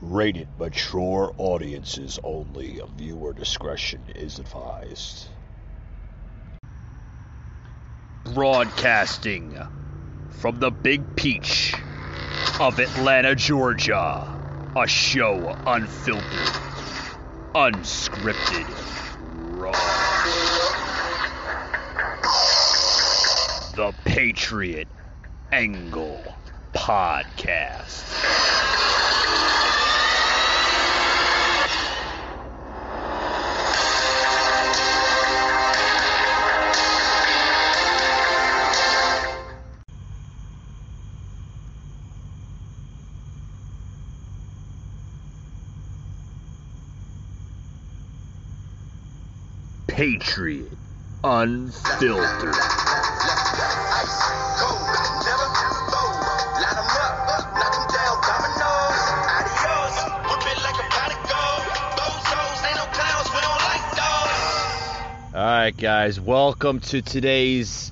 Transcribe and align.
Rated 0.00 0.48
mature 0.58 1.32
audiences 1.38 2.18
only. 2.22 2.80
Viewer 2.96 3.32
discretion 3.32 4.04
is 4.14 4.38
advised. 4.38 5.28
Broadcasting 8.34 9.56
from 10.30 10.58
the 10.58 10.70
Big 10.70 11.02
Peach 11.16 11.74
of 12.60 12.78
Atlanta, 12.78 13.34
Georgia. 13.34 14.28
A 14.76 14.88
show 14.88 15.54
unfiltered, 15.66 16.24
unscripted, 17.54 18.66
raw. 19.56 19.70
The 23.76 23.92
Patriot 24.04 24.88
Angle 25.52 26.24
Podcast. 26.74 28.83
Patriot 50.04 50.70
Unfiltered. 51.22 52.54
All 65.32 65.42
right, 65.42 65.74
guys, 65.74 66.20
welcome 66.20 66.80
to 66.80 67.00
today's 67.00 67.90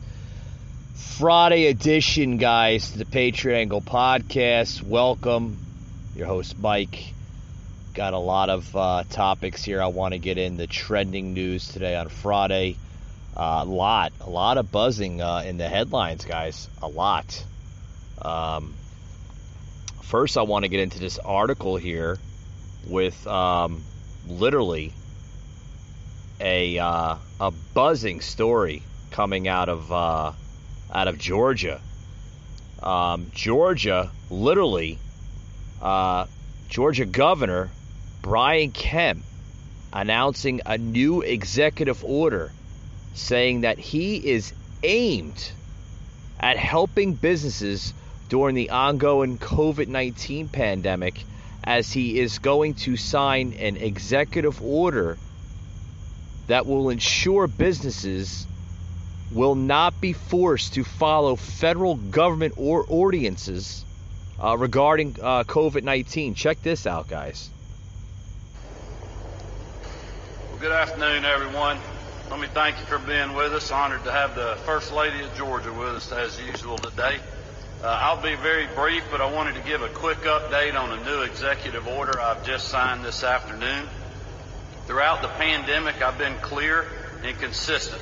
Friday 1.17 1.69
edition, 1.69 2.37
guys, 2.37 2.91
to 2.91 2.99
the 2.99 3.07
Patriot 3.07 3.57
Angle 3.57 3.81
podcast. 3.81 4.83
Welcome, 4.83 5.57
your 6.15 6.27
host, 6.27 6.59
Mike. 6.59 7.12
Got 7.95 8.15
a 8.15 8.19
lot 8.19 8.49
of 8.49 8.75
uh, 8.75 9.05
topics 9.11 9.63
here 9.63 9.83
I 9.83 9.89
want 9.89 10.15
to 10.15 10.19
get 10.19 10.39
in. 10.39 10.57
The 10.57 10.67
trending 10.67 11.35
news 11.35 11.69
today 11.69 11.95
on 11.95 12.09
Friday. 12.09 12.79
Uh, 13.37 13.61
a 13.63 13.65
lot, 13.67 14.15
a 14.23 14.31
lot 14.31 14.57
of 14.57 14.73
buzzing 14.73 15.21
uh, 15.21 15.43
in 15.45 15.59
the 15.59 15.69
headlines, 15.69 16.25
guys. 16.25 16.71
A 16.81 16.89
lot. 16.89 17.45
Um, 18.23 18.73
first, 20.05 20.39
I 20.39 20.43
want 20.43 20.65
to 20.65 20.71
get 20.71 20.81
into 20.81 21.01
this 21.01 21.19
article 21.19 21.77
here 21.77 22.19
with 22.87 23.27
um, 23.27 23.83
literally 24.27 24.95
a 26.41 26.79
uh, 26.79 27.17
a 27.41 27.51
buzzing 27.75 28.23
story 28.23 28.83
coming 29.11 29.49
out 29.49 29.69
of 29.69 29.93
uh, 29.93 30.33
out 30.95 31.09
of 31.09 31.19
Georgia. 31.19 31.79
Um, 32.83 33.31
Georgia, 33.35 34.11
literally, 34.31 34.99
uh, 35.83 36.25
Georgia 36.71 37.05
Governor 37.05 37.71
Brian 38.23 38.71
Kemp 38.71 39.25
announcing 39.93 40.61
a 40.65 40.79
new 40.79 41.23
executive 41.23 42.05
order 42.05 42.53
saying 43.15 43.63
that 43.63 43.79
he 43.79 44.17
is 44.17 44.53
aimed 44.83 45.53
at 46.41 46.57
helping 46.57 47.15
businesses 47.15 47.93
during 48.29 48.55
the 48.55 48.71
ongoing 48.71 49.39
COVID 49.39 49.89
19 49.89 50.49
pandemic 50.49 51.25
as 51.65 51.93
he 51.93 52.19
is 52.19 52.39
going 52.39 52.75
to 52.75 52.97
sign 52.97 53.53
an 53.55 53.77
executive 53.77 54.63
order 54.63 55.19
that 56.47 56.67
will 56.67 56.91
ensure 56.91 57.47
businesses 57.47 58.47
will 59.33 59.55
not 59.55 60.01
be 60.01 60.13
forced 60.13 60.75
to 60.75 60.85
follow 60.85 61.37
federal 61.37 61.97
government 61.97 62.55
or 62.57 62.85
ordinances 62.89 63.85
uh, 64.43 64.57
regarding 64.57 65.17
uh, 65.21 65.45
COVID 65.45 65.83
19. 65.83 66.35
Check 66.35 66.63
this 66.63 66.87
out, 66.87 67.09
guys. 67.09 67.51
Well, 70.51 70.52
good 70.63 70.71
afternoon, 70.71 71.25
everyone. 71.25 71.77
Let 72.31 72.39
me 72.39 72.47
thank 72.47 72.79
you 72.79 72.85
for 72.85 73.01
being 73.01 73.35
with 73.35 73.53
us. 73.53 73.73
Honored 73.73 74.05
to 74.05 74.13
have 74.13 74.37
the 74.37 74.55
First 74.65 74.93
Lady 74.93 75.21
of 75.25 75.35
Georgia 75.35 75.73
with 75.73 75.89
us 75.89 76.13
as 76.13 76.41
usual 76.41 76.79
today. 76.79 77.19
Uh, 77.83 77.89
I'll 77.89 78.23
be 78.23 78.37
very 78.37 78.69
brief, 78.69 79.03
but 79.11 79.21
I 79.21 79.29
wanted 79.29 79.57
to 79.57 79.61
give 79.63 79.83
a 79.83 79.89
quick 79.89 80.19
update 80.19 80.79
on 80.79 80.97
a 80.97 81.05
new 81.05 81.23
executive 81.23 81.89
order 81.89 82.21
I've 82.21 82.47
just 82.47 82.69
signed 82.69 83.05
this 83.05 83.25
afternoon. 83.25 83.89
Throughout 84.87 85.23
the 85.23 85.29
pandemic, 85.31 86.01
I've 86.01 86.17
been 86.17 86.37
clear 86.37 86.87
and 87.25 87.37
consistent. 87.41 88.01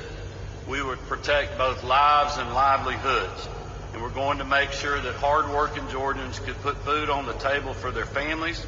We 0.67 0.83
would 0.83 0.99
protect 1.07 1.57
both 1.57 1.83
lives 1.83 2.37
and 2.37 2.53
livelihoods. 2.53 3.49
And 3.93 4.03
we're 4.03 4.09
going 4.09 4.37
to 4.37 4.45
make 4.45 4.71
sure 4.71 5.01
that 5.01 5.15
hardworking 5.15 5.89
Georgians 5.89 6.37
could 6.37 6.61
put 6.61 6.77
food 6.85 7.09
on 7.09 7.25
the 7.25 7.33
table 7.33 7.73
for 7.73 7.89
their 7.89 8.05
families, 8.05 8.63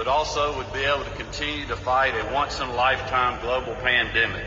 but 0.00 0.08
also 0.08 0.56
would 0.56 0.72
be 0.72 0.78
able 0.78 1.04
to 1.04 1.10
continue 1.10 1.66
to 1.66 1.76
fight 1.76 2.14
a 2.14 2.32
once 2.32 2.58
in 2.58 2.66
a 2.66 2.74
lifetime 2.74 3.38
global 3.42 3.74
pandemic. 3.74 4.42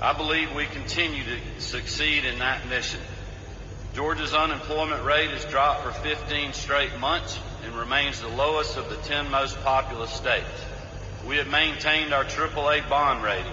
I 0.00 0.12
believe 0.12 0.52
we 0.56 0.64
continue 0.64 1.22
to 1.22 1.60
succeed 1.60 2.24
in 2.24 2.40
that 2.40 2.68
mission. 2.68 2.98
Georgia's 3.94 4.34
unemployment 4.34 5.04
rate 5.04 5.30
has 5.30 5.44
dropped 5.44 5.84
for 5.84 5.92
15 5.92 6.52
straight 6.52 6.98
months 6.98 7.38
and 7.64 7.76
remains 7.76 8.20
the 8.20 8.26
lowest 8.26 8.76
of 8.76 8.90
the 8.90 8.96
10 8.96 9.30
most 9.30 9.56
populous 9.62 10.10
states. 10.10 10.64
We 11.28 11.36
have 11.36 11.46
maintained 11.46 12.12
our 12.12 12.24
AAA 12.24 12.88
bond 12.88 13.22
rating. 13.22 13.52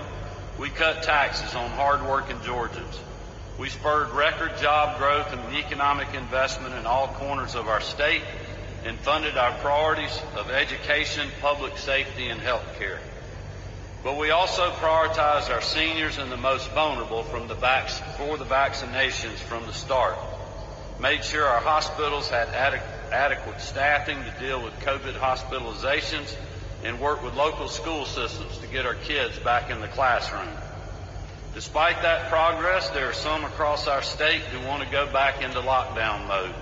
We 0.57 0.71
cut 0.71 1.03
taxes 1.03 1.53
on 1.53 1.69
hardworking 1.69 2.41
Georgians. 2.43 2.99
We 3.59 3.69
spurred 3.69 4.09
record 4.13 4.57
job 4.57 4.97
growth 4.97 5.31
and 5.31 5.55
economic 5.55 6.15
investment 6.15 6.73
in 6.73 6.87
all 6.87 7.09
corners 7.09 7.53
of 7.53 7.67
our 7.67 7.81
state 7.81 8.23
and 8.83 8.97
funded 8.99 9.37
our 9.37 9.51
priorities 9.59 10.21
of 10.35 10.49
education, 10.49 11.29
public 11.41 11.77
safety, 11.77 12.27
and 12.27 12.41
health 12.41 12.65
care. 12.79 12.99
But 14.03 14.17
we 14.17 14.31
also 14.31 14.71
prioritized 14.71 15.53
our 15.53 15.61
seniors 15.61 16.17
and 16.17 16.31
the 16.31 16.37
most 16.37 16.71
vulnerable 16.71 17.23
from 17.23 17.47
the 17.47 17.53
vac- 17.53 17.89
for 18.17 18.37
the 18.37 18.45
vaccinations 18.45 19.37
from 19.37 19.67
the 19.67 19.73
start. 19.73 20.17
Made 20.99 21.23
sure 21.23 21.45
our 21.45 21.61
hospitals 21.61 22.27
had 22.29 22.47
adequ- 22.49 23.11
adequate 23.11 23.61
staffing 23.61 24.17
to 24.23 24.31
deal 24.39 24.63
with 24.63 24.73
COVID 24.79 25.13
hospitalizations 25.13 26.35
and 26.83 26.99
worked 26.99 27.23
with 27.23 27.35
local 27.35 27.67
school 27.67 28.05
systems 28.05 28.57
to 28.57 28.67
get 28.67 28.87
our 28.87 28.95
kids 28.95 29.37
back 29.39 29.69
in 29.69 29.81
the 29.81 29.87
classroom. 29.87 30.49
Despite 31.53 32.01
that 32.01 32.29
progress, 32.29 32.89
there 32.91 33.09
are 33.09 33.13
some 33.13 33.43
across 33.43 33.87
our 33.87 34.01
state 34.01 34.41
who 34.41 34.65
want 34.67 34.83
to 34.83 34.89
go 34.89 35.11
back 35.11 35.43
into 35.43 35.59
lockdown 35.59 36.27
mode. 36.27 36.55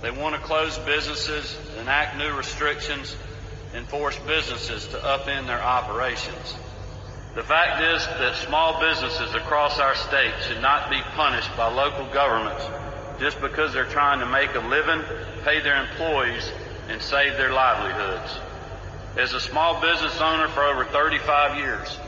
They 0.00 0.10
want 0.10 0.34
to 0.36 0.40
close 0.40 0.78
businesses, 0.78 1.56
enact 1.80 2.16
new 2.16 2.32
restrictions, 2.36 3.16
and 3.74 3.86
force 3.88 4.18
businesses 4.26 4.86
to 4.88 4.96
upend 4.98 5.46
their 5.46 5.62
operations. 5.62 6.54
The 7.34 7.42
fact 7.42 7.82
is 7.82 8.06
that 8.06 8.36
small 8.36 8.80
businesses 8.80 9.34
across 9.34 9.78
our 9.78 9.94
state 9.94 10.34
should 10.46 10.62
not 10.62 10.90
be 10.90 11.00
punished 11.14 11.54
by 11.56 11.72
local 11.72 12.06
governments 12.06 12.64
just 13.20 13.40
because 13.40 13.72
they're 13.72 13.84
trying 13.84 14.20
to 14.20 14.26
make 14.26 14.54
a 14.54 14.60
living, 14.60 15.02
pay 15.44 15.60
their 15.60 15.82
employees, 15.82 16.50
and 16.88 17.02
save 17.02 17.36
their 17.36 17.52
livelihoods. 17.52 18.38
As 19.16 19.34
a 19.34 19.40
small 19.40 19.80
business 19.80 20.20
owner 20.20 20.48
for 20.48 20.62
over 20.62 20.84
35 20.84 21.58
years, 21.58 21.98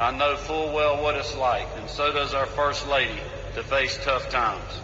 I 0.00 0.10
know 0.10 0.36
full 0.36 0.74
well 0.74 1.02
what 1.02 1.14
it's 1.16 1.36
like, 1.36 1.68
and 1.76 1.88
so 1.88 2.12
does 2.12 2.34
our 2.34 2.46
First 2.46 2.88
Lady, 2.88 3.20
to 3.54 3.62
face 3.62 3.98
tough 4.02 4.28
times. 4.30 4.80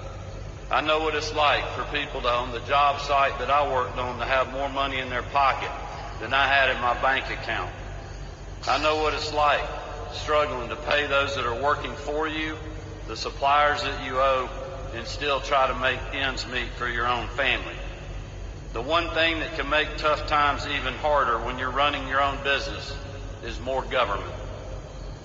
I 0.72 0.80
know 0.80 1.00
what 1.00 1.14
it's 1.14 1.34
like 1.34 1.68
for 1.72 1.84
people 1.94 2.22
to, 2.22 2.28
on 2.28 2.52
the 2.52 2.60
job 2.60 2.98
site 3.02 3.38
that 3.40 3.50
I 3.50 3.70
worked 3.70 3.98
on 3.98 4.18
to 4.20 4.24
have 4.24 4.50
more 4.52 4.70
money 4.70 5.00
in 5.00 5.10
their 5.10 5.22
pocket 5.22 5.70
than 6.18 6.32
I 6.32 6.46
had 6.46 6.70
in 6.74 6.80
my 6.80 6.98
bank 7.02 7.26
account. 7.26 7.70
I 8.66 8.82
know 8.82 9.02
what 9.02 9.12
it's 9.12 9.34
like 9.34 9.60
struggling 10.12 10.70
to 10.70 10.76
pay 10.76 11.06
those 11.06 11.34
that 11.36 11.44
are 11.44 11.62
working 11.62 11.92
for 11.92 12.26
you, 12.26 12.56
the 13.06 13.18
suppliers 13.18 13.82
that 13.82 14.06
you 14.06 14.18
owe, 14.18 14.48
and 14.94 15.06
still 15.06 15.40
try 15.40 15.66
to 15.66 15.74
make 15.74 16.00
ends 16.14 16.46
meet 16.46 16.70
for 16.78 16.88
your 16.88 17.06
own 17.06 17.28
family. 17.28 17.76
The 18.72 18.80
one 18.80 19.10
thing 19.10 19.40
that 19.40 19.56
can 19.58 19.68
make 19.68 19.98
tough 19.98 20.26
times 20.26 20.66
even 20.66 20.94
harder 20.94 21.36
when 21.44 21.58
you're 21.58 21.70
running 21.70 22.08
your 22.08 22.22
own 22.22 22.42
business 22.42 22.96
is 23.44 23.60
more 23.60 23.82
government. 23.82 24.32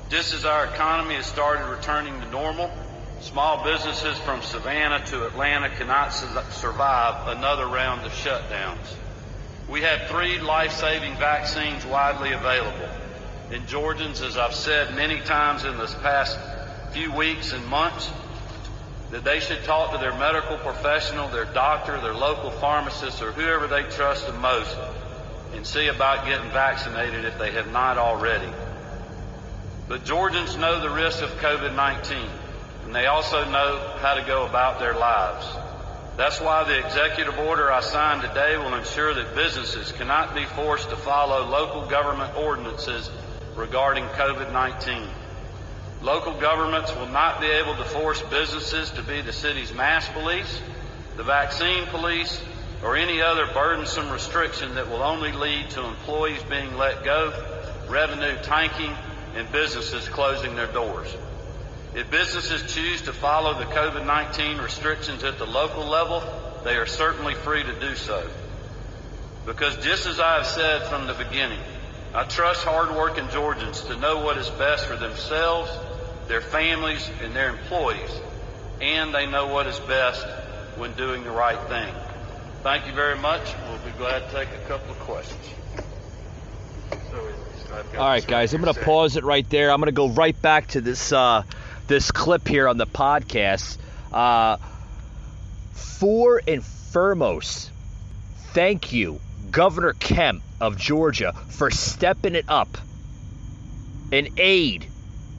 Just 0.10 0.34
as 0.34 0.44
our 0.44 0.66
economy 0.66 1.16
has 1.16 1.26
started 1.26 1.70
returning 1.70 2.20
to 2.20 2.30
normal, 2.32 2.70
small 3.22 3.64
businesses 3.64 4.18
from 4.20 4.42
Savannah 4.42 5.04
to 5.08 5.26
Atlanta 5.26 5.70
cannot 5.70 6.14
su- 6.14 6.28
survive 6.52 7.36
another 7.38 7.66
round 7.66 8.06
of 8.06 8.12
shutdowns. 8.12 8.96
We 9.70 9.82
have 9.82 10.08
three 10.08 10.40
life-saving 10.40 11.18
vaccines 11.18 11.86
widely 11.86 12.32
available. 12.32 12.90
And 13.52 13.68
Georgians, 13.68 14.22
as 14.22 14.38
I've 14.38 14.54
said 14.54 14.96
many 14.96 15.20
times 15.22 15.66
in 15.66 15.78
this 15.78 15.94
past 15.96 16.38
few 16.92 17.12
weeks 17.12 17.54
and 17.54 17.66
months, 17.68 18.10
that 19.12 19.24
they 19.24 19.40
should 19.40 19.64
talk 19.64 19.92
to 19.94 19.98
their 19.98 20.18
medical 20.18 20.58
professional, 20.58 21.30
their 21.30 21.46
doctor, 21.46 22.00
their 22.02 22.14
local 22.14 22.52
pharmacist, 22.52 23.22
or 23.22 23.32
whoever 23.32 23.68
they 23.68 23.84
trust 23.84 24.28
the 24.28 24.34
most 24.34 24.76
and 25.54 25.66
see 25.66 25.88
about 25.88 26.26
getting 26.26 26.50
vaccinated 26.52 27.24
if 27.24 27.38
they 27.40 27.52
have 27.52 27.72
not 27.72 27.98
already. 27.98 28.52
But 29.88 30.04
Georgians 30.04 30.58
know 30.58 30.82
the 30.82 30.90
risk 30.90 31.22
of 31.24 31.30
COVID-19, 31.38 32.28
and 32.88 32.96
they 32.96 33.06
also 33.08 33.44
know 33.44 33.98
how 34.00 34.14
to 34.14 34.24
go 34.24 34.46
about 34.46 34.80
their 34.80 34.96
lives. 34.96 35.46
That's 36.16 36.40
why 36.40 36.64
the 36.64 36.80
executive 36.86 37.38
order 37.38 37.70
I 37.70 37.82
signed 37.82 38.22
today 38.22 38.56
will 38.56 38.76
ensure 38.76 39.14
that 39.14 39.36
businesses 39.36 39.92
cannot 39.92 40.34
be 40.34 40.46
forced 40.46 40.90
to 40.92 40.96
follow 40.96 41.46
local 41.50 41.86
government 41.90 42.34
ordinances 42.38 43.12
regarding 43.58 44.06
COVID-19. 44.06 45.06
Local 46.02 46.40
governments 46.40 46.96
will 46.96 47.10
not 47.10 47.42
be 47.42 47.48
able 47.48 47.76
to 47.76 47.84
force 47.84 48.22
businesses 48.22 48.90
to 48.92 49.04
be 49.04 49.20
the 49.20 49.34
city's 49.34 49.74
mass 49.74 50.08
police, 50.08 50.62
the 51.18 51.24
vaccine 51.24 51.88
police, 51.88 52.42
or 52.82 52.96
any 52.96 53.22
other 53.22 53.48
burdensome 53.54 54.10
restriction 54.12 54.76
that 54.76 54.88
will 54.90 55.04
only 55.04 55.34
lead 55.34 55.70
to 55.72 55.84
employees 55.84 56.42
being 56.44 56.78
let 56.78 57.04
go, 57.04 57.34
revenue 57.90 58.38
tanking, 58.44 58.96
and 59.36 59.52
businesses 59.52 60.08
closing 60.08 60.56
their 60.56 60.72
doors. 60.72 61.14
If 61.98 62.12
businesses 62.12 62.72
choose 62.72 63.02
to 63.02 63.12
follow 63.12 63.58
the 63.58 63.66
COVID-19 63.66 64.62
restrictions 64.62 65.24
at 65.24 65.40
the 65.40 65.48
local 65.48 65.84
level, 65.84 66.22
they 66.64 66.76
are 66.76 66.86
certainly 66.86 67.34
free 67.34 67.64
to 67.64 67.80
do 67.80 67.96
so. 67.96 68.30
Because 69.48 69.76
just 69.78 70.06
as 70.06 70.20
I 70.20 70.36
have 70.36 70.46
said 70.46 70.86
from 70.90 71.08
the 71.08 71.16
beginning, 71.16 71.58
I 72.14 72.26
trust 72.26 72.64
hardworking 72.64 73.28
Georgians 73.30 73.82
to 73.86 73.98
know 73.98 74.20
what 74.20 74.38
is 74.38 74.48
best 74.52 74.86
for 74.86 74.96
themselves, 74.96 75.72
their 76.28 76.40
families, 76.40 77.10
and 77.24 77.36
their 77.36 77.50
employees, 77.50 78.12
and 78.80 79.12
they 79.12 79.26
know 79.26 79.48
what 79.48 79.66
is 79.66 79.80
best 79.80 80.24
when 80.78 80.94
doing 80.94 81.24
the 81.24 81.32
right 81.32 81.68
thing. 81.68 81.92
Thank 82.62 82.86
you 82.86 82.94
very 82.94 83.18
much. 83.18 83.42
We'll 83.70 83.92
be 83.92 83.98
glad 83.98 84.20
to 84.30 84.36
take 84.36 84.50
a 84.50 84.68
couple 84.68 84.92
of 84.92 85.00
questions. 85.00 85.46
All 87.98 88.08
right, 88.08 88.26
guys, 88.26 88.54
I'm 88.54 88.62
going 88.62 88.74
to 88.74 88.82
pause 88.82 89.18
it 89.18 89.24
right 89.24 89.50
there. 89.50 89.72
I'm 89.72 89.80
going 89.80 89.88
to 89.88 89.92
go 89.92 90.10
right 90.10 90.40
back 90.40 90.68
to 90.70 90.82
this 90.82 91.12
uh, 91.12 91.44
this 91.88 92.12
clip 92.12 92.48
here 92.48 92.68
on 92.68 92.78
the 92.78 92.88
podcast. 92.88 93.78
Uh, 94.12 94.58
for 95.74 96.42
and 96.48 96.64
foremost, 96.64 97.72
thank 98.54 98.94
you, 98.94 99.20
Governor 99.52 99.94
Kemp 99.94 100.44
of 100.60 100.78
Georgia, 100.78 101.34
for 101.50 101.72
stepping 101.72 102.36
it 102.36 102.46
up 102.48 102.78
in 104.12 104.30
aid 104.38 104.86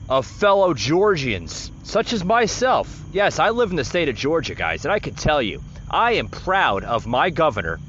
of 0.07 0.25
fellow 0.25 0.73
Georgians, 0.73 1.71
such 1.83 2.13
as 2.13 2.23
myself. 2.23 2.99
Yes, 3.11 3.39
I 3.39 3.49
live 3.49 3.69
in 3.69 3.75
the 3.75 3.83
state 3.83 4.09
of 4.09 4.15
Georgia, 4.15 4.55
guys, 4.55 4.85
and 4.85 4.91
I 4.91 4.99
can 4.99 5.15
tell 5.15 5.41
you, 5.41 5.63
I 5.89 6.13
am 6.13 6.27
proud 6.27 6.83
of 6.83 7.07
my 7.07 7.29
governor, 7.29 7.79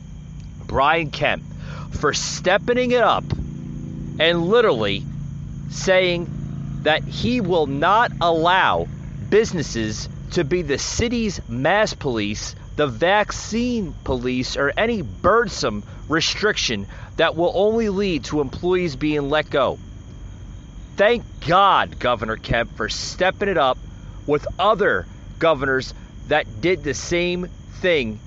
Brian 0.67 1.11
Kemp, 1.11 1.43
for 1.93 2.12
stepping 2.12 2.91
it 2.91 3.03
up 3.03 3.25
and 4.19 4.43
literally 4.45 5.05
saying 5.71 6.40
that 6.82 7.03
he 7.05 7.41
will 7.41 7.67
not 7.67 8.12
allow 8.21 8.88
businesses 9.29 10.09
to 10.32 10.44
be 10.44 10.62
the 10.62 10.79
city's 10.79 11.41
mass 11.49 11.94
police, 11.94 12.55
the 12.77 12.87
vaccine 12.87 13.94
police, 14.05 14.56
or 14.56 14.73
any 14.77 15.03
burdensome 15.03 15.82
restriction 16.09 16.87
that 17.17 17.37
will 17.37 17.53
only 17.55 17.88
lead 17.88 18.25
to 18.25 18.41
employees 18.41 18.97
being 18.97 19.29
let 19.29 19.50
go. 19.50 19.79
Thank 20.97 21.25
God, 21.47 21.99
Governor 21.99 22.37
Kemp, 22.37 22.77
for 22.77 22.88
stepping 22.88 23.49
it 23.49 23.59
up 23.59 23.79
with 24.26 24.47
other 24.59 25.06
governors 25.38 25.94
that 26.29 26.61
did 26.61 26.85
the 26.85 26.94
same 26.94 27.49
thing 27.81 28.21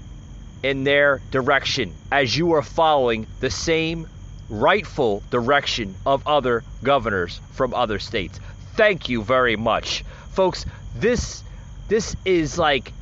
in 0.64 0.84
their 0.84 1.22
direction 1.32 1.94
as 2.12 2.36
you 2.36 2.54
are 2.54 2.62
following 2.62 3.28
the 3.42 3.50
same 3.50 4.08
rightful 4.54 5.24
direction 5.32 5.96
of 6.06 6.28
other 6.28 6.64
governors 6.84 7.42
from 7.54 7.74
other 7.74 8.00
states. 8.00 8.40
Thank 8.76 9.10
you 9.10 9.24
very 9.24 9.56
much. 9.56 10.04
Folks, 10.32 10.66
this 10.96 11.44
this 11.88 12.16
is 12.26 12.58
like 12.58 12.94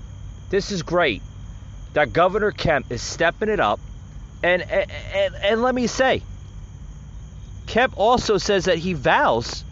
this 0.49 0.71
is 0.71 0.81
great 0.81 1.21
that 1.93 2.13
Governor 2.13 2.51
Kemp 2.51 2.91
is 2.91 3.01
stepping 3.01 3.49
it 3.49 3.59
up. 3.59 3.79
And 4.43 4.61
and, 4.63 5.35
and 5.35 5.61
let 5.61 5.75
me 5.75 5.87
say, 5.87 6.23
Kemp 7.67 7.93
also 7.97 8.37
says 8.37 8.65
that 8.65 8.77
he 8.77 8.93
vows 8.93 9.63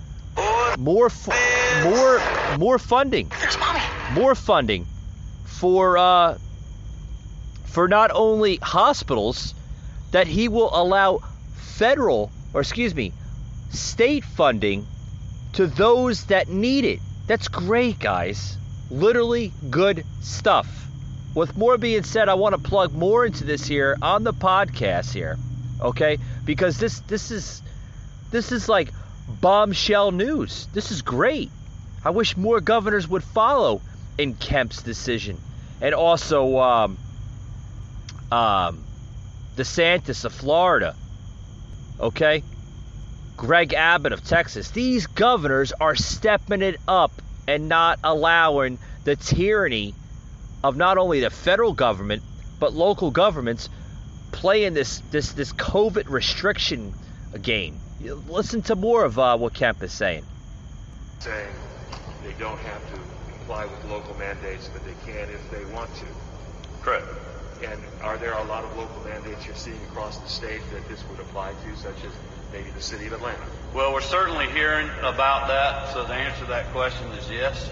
more 0.78 1.10
more 1.84 2.22
more 2.58 2.78
funding. 2.78 3.32
More 4.14 4.36
funding 4.36 4.86
for 5.46 5.98
uh, 5.98 6.38
for 7.66 7.88
not 7.88 8.12
only 8.14 8.58
hospitals 8.58 9.54
that 10.12 10.28
he 10.28 10.48
will 10.48 10.72
allow 10.74 11.20
federal 11.60 12.32
or 12.54 12.62
excuse 12.62 12.96
me, 12.96 13.14
state 13.70 14.24
funding 14.24 14.88
to 15.54 15.68
those 15.68 16.26
that 16.26 16.50
need 16.50 16.86
it. 16.86 17.00
That's 17.28 17.48
great, 17.48 18.00
guys. 18.00 18.58
Literally 18.90 19.52
good 19.70 20.06
stuff. 20.22 20.68
With 21.36 21.56
more 21.56 21.78
being 21.78 22.04
said, 22.04 22.28
I 22.28 22.34
want 22.34 22.56
to 22.56 22.62
plug 22.62 22.94
more 22.94 23.26
into 23.26 23.44
this 23.44 23.66
here 23.66 23.98
on 24.02 24.24
the 24.24 24.34
podcast 24.34 25.14
here. 25.14 25.38
Okay? 25.80 26.18
Because 26.44 26.80
this 26.80 27.02
this 27.02 27.30
is 27.30 27.62
this 28.32 28.52
is 28.52 28.68
like 28.68 28.92
bombshell 29.28 30.12
news. 30.12 30.68
This 30.74 30.92
is 30.92 31.04
great. 31.04 31.52
I 32.04 32.10
wish 32.10 32.36
more 32.36 32.60
governors 32.62 33.08
would 33.08 33.24
follow 33.24 33.82
in 34.18 34.34
Kemp's 34.34 34.82
decision. 34.82 35.38
And 35.82 35.94
also 35.94 36.58
um 36.58 36.98
um 38.32 38.84
DeSantis 39.56 40.26
of 40.26 40.34
Florida. 40.34 40.96
Okay? 42.00 42.44
Greg 43.38 43.74
Abbott 43.74 44.12
of 44.12 44.24
Texas. 44.24 44.72
These 44.72 45.08
governors 45.08 45.72
are 45.72 45.96
stepping 45.96 46.62
it 46.62 46.80
up 46.88 47.12
and 47.48 47.70
not 47.70 48.00
allowing 48.04 48.78
the 49.06 49.16
tyranny 49.16 49.94
of 50.64 50.76
not 50.76 50.98
only 50.98 51.22
the 51.22 51.30
federal 51.30 51.74
government 51.74 52.22
but 52.60 52.74
local 52.74 53.12
governments 53.12 53.70
playing 54.32 54.74
this 54.74 55.02
this 55.12 55.32
this 55.32 55.54
COVID 55.54 56.10
restriction 56.10 56.94
game. 57.42 57.80
Listen 58.28 58.62
to 58.64 58.76
more 58.76 59.06
of 59.06 59.18
uh, 59.18 59.38
what 59.38 59.54
Kemp 59.54 59.82
is 59.84 59.92
saying. 59.92 60.26
Saying 61.20 61.48
they 62.24 62.34
don't 62.34 62.60
have 62.60 62.94
to 62.94 63.00
comply 63.34 63.66
with 63.66 63.86
local 63.86 64.16
mandates, 64.16 64.70
but 64.72 64.84
they 64.86 65.12
can 65.12 65.30
if 65.30 65.50
they 65.52 65.66
want 65.74 65.90
to. 65.96 66.06
Correct. 66.82 67.06
And 67.64 67.80
are 68.02 68.18
there 68.18 68.34
a 68.34 68.44
lot 68.44 68.64
of 68.64 68.78
local 68.78 69.04
mandates 69.04 69.46
you're 69.46 69.56
seeing 69.56 69.82
across 69.90 70.18
the 70.20 70.30
state 70.30 70.62
that 70.72 70.88
this 70.88 71.04
would 71.10 71.20
apply 71.20 71.52
to, 71.52 71.78
such 71.78 72.04
as 72.06 72.12
maybe 72.54 72.70
the 72.72 72.82
city 72.82 73.08
of 73.08 73.14
Atlanta? 73.14 73.44
Well, 73.74 73.94
we're 73.94 74.02
certainly 74.02 74.50
hearing 74.50 74.90
about 75.00 75.48
that. 75.50 75.94
So 75.94 76.06
the 76.06 76.14
answer 76.14 76.46
to 76.46 76.50
that 76.52 76.72
question 76.72 77.08
is 77.10 77.30
yes. 77.30 77.70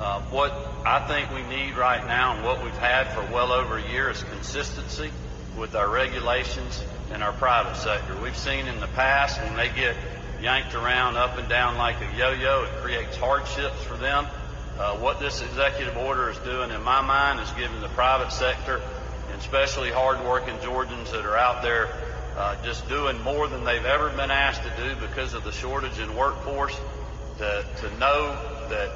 Uh, 0.00 0.20
what 0.30 0.52
I 0.84 1.06
think 1.08 1.32
we 1.32 1.42
need 1.54 1.76
right 1.76 2.06
now 2.06 2.34
and 2.36 2.44
what 2.44 2.62
we've 2.62 2.76
had 2.78 3.08
for 3.14 3.22
well 3.32 3.52
over 3.52 3.78
a 3.78 3.90
year 3.90 4.10
is 4.10 4.22
consistency 4.24 5.10
with 5.56 5.74
our 5.74 5.88
regulations 5.88 6.82
and 7.10 7.22
our 7.22 7.32
private 7.32 7.76
sector. 7.76 8.14
We've 8.20 8.36
seen 8.36 8.66
in 8.66 8.78
the 8.80 8.88
past 8.88 9.40
when 9.40 9.56
they 9.56 9.70
get 9.70 9.96
yanked 10.40 10.74
around 10.74 11.16
up 11.16 11.38
and 11.38 11.48
down 11.48 11.76
like 11.78 11.96
a 12.00 12.16
yo-yo, 12.16 12.64
it 12.64 12.82
creates 12.82 13.16
hardships 13.16 13.82
for 13.84 13.96
them. 13.96 14.26
Uh, 14.78 14.96
what 14.98 15.18
this 15.18 15.40
executive 15.40 15.96
order 15.96 16.28
is 16.28 16.36
doing, 16.38 16.70
in 16.70 16.82
my 16.82 17.00
mind, 17.00 17.40
is 17.40 17.50
giving 17.52 17.80
the 17.80 17.88
private 17.88 18.30
sector, 18.30 18.82
and 19.36 19.42
especially 19.42 19.90
hardworking 19.90 20.56
Georgians 20.62 21.10
that 21.10 21.26
are 21.26 21.36
out 21.36 21.60
there 21.60 21.90
uh, 22.38 22.56
just 22.64 22.88
doing 22.88 23.20
more 23.20 23.46
than 23.48 23.64
they've 23.64 23.84
ever 23.84 24.08
been 24.10 24.30
asked 24.30 24.62
to 24.62 24.72
do 24.82 24.96
because 25.06 25.34
of 25.34 25.44
the 25.44 25.52
shortage 25.52 25.98
in 25.98 26.16
workforce, 26.16 26.74
to, 27.36 27.64
to 27.80 27.98
know 27.98 28.34
that 28.70 28.90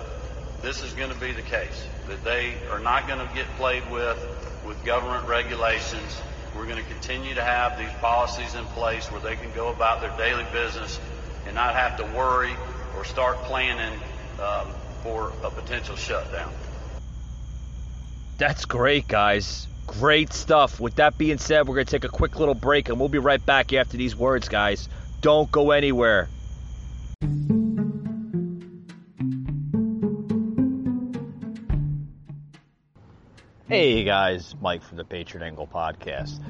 this 0.62 0.82
is 0.82 0.94
going 0.94 1.10
to 1.10 1.20
be 1.20 1.32
the 1.32 1.42
case, 1.42 1.84
that 2.08 2.24
they 2.24 2.54
are 2.70 2.78
not 2.78 3.06
going 3.06 3.18
to 3.18 3.34
get 3.34 3.46
played 3.58 3.82
with 3.90 4.18
with 4.66 4.82
government 4.82 5.28
regulations. 5.28 6.20
We're 6.56 6.66
going 6.66 6.82
to 6.82 6.90
continue 6.90 7.34
to 7.34 7.44
have 7.44 7.78
these 7.78 7.92
policies 8.00 8.54
in 8.54 8.64
place 8.66 9.10
where 9.12 9.20
they 9.20 9.36
can 9.36 9.52
go 9.54 9.68
about 9.68 10.00
their 10.00 10.16
daily 10.16 10.46
business 10.52 10.98
and 11.44 11.54
not 11.54 11.74
have 11.74 11.98
to 11.98 12.04
worry 12.16 12.54
or 12.96 13.04
start 13.04 13.36
planning 13.44 13.98
um, 14.42 14.68
for 15.02 15.32
a 15.44 15.50
potential 15.50 15.96
shutdown. 15.96 16.50
That's 18.38 18.64
great, 18.64 19.06
guys. 19.06 19.66
Great 19.98 20.32
stuff. 20.32 20.78
With 20.78 20.94
that 20.94 21.18
being 21.18 21.38
said, 21.38 21.66
we're 21.66 21.74
going 21.74 21.86
to 21.86 21.90
take 21.90 22.04
a 22.04 22.08
quick 22.08 22.38
little 22.38 22.54
break 22.54 22.88
and 22.88 23.00
we'll 23.00 23.08
be 23.08 23.18
right 23.18 23.44
back 23.44 23.72
after 23.72 23.96
these 23.96 24.14
words, 24.14 24.48
guys. 24.48 24.88
Don't 25.20 25.50
go 25.50 25.72
anywhere. 25.72 26.28
Hey 33.66 34.04
guys, 34.04 34.54
Mike 34.60 34.82
from 34.84 34.96
the 34.96 35.04
Patriot 35.04 35.44
Angle 35.44 35.66
Podcast. 35.66 36.40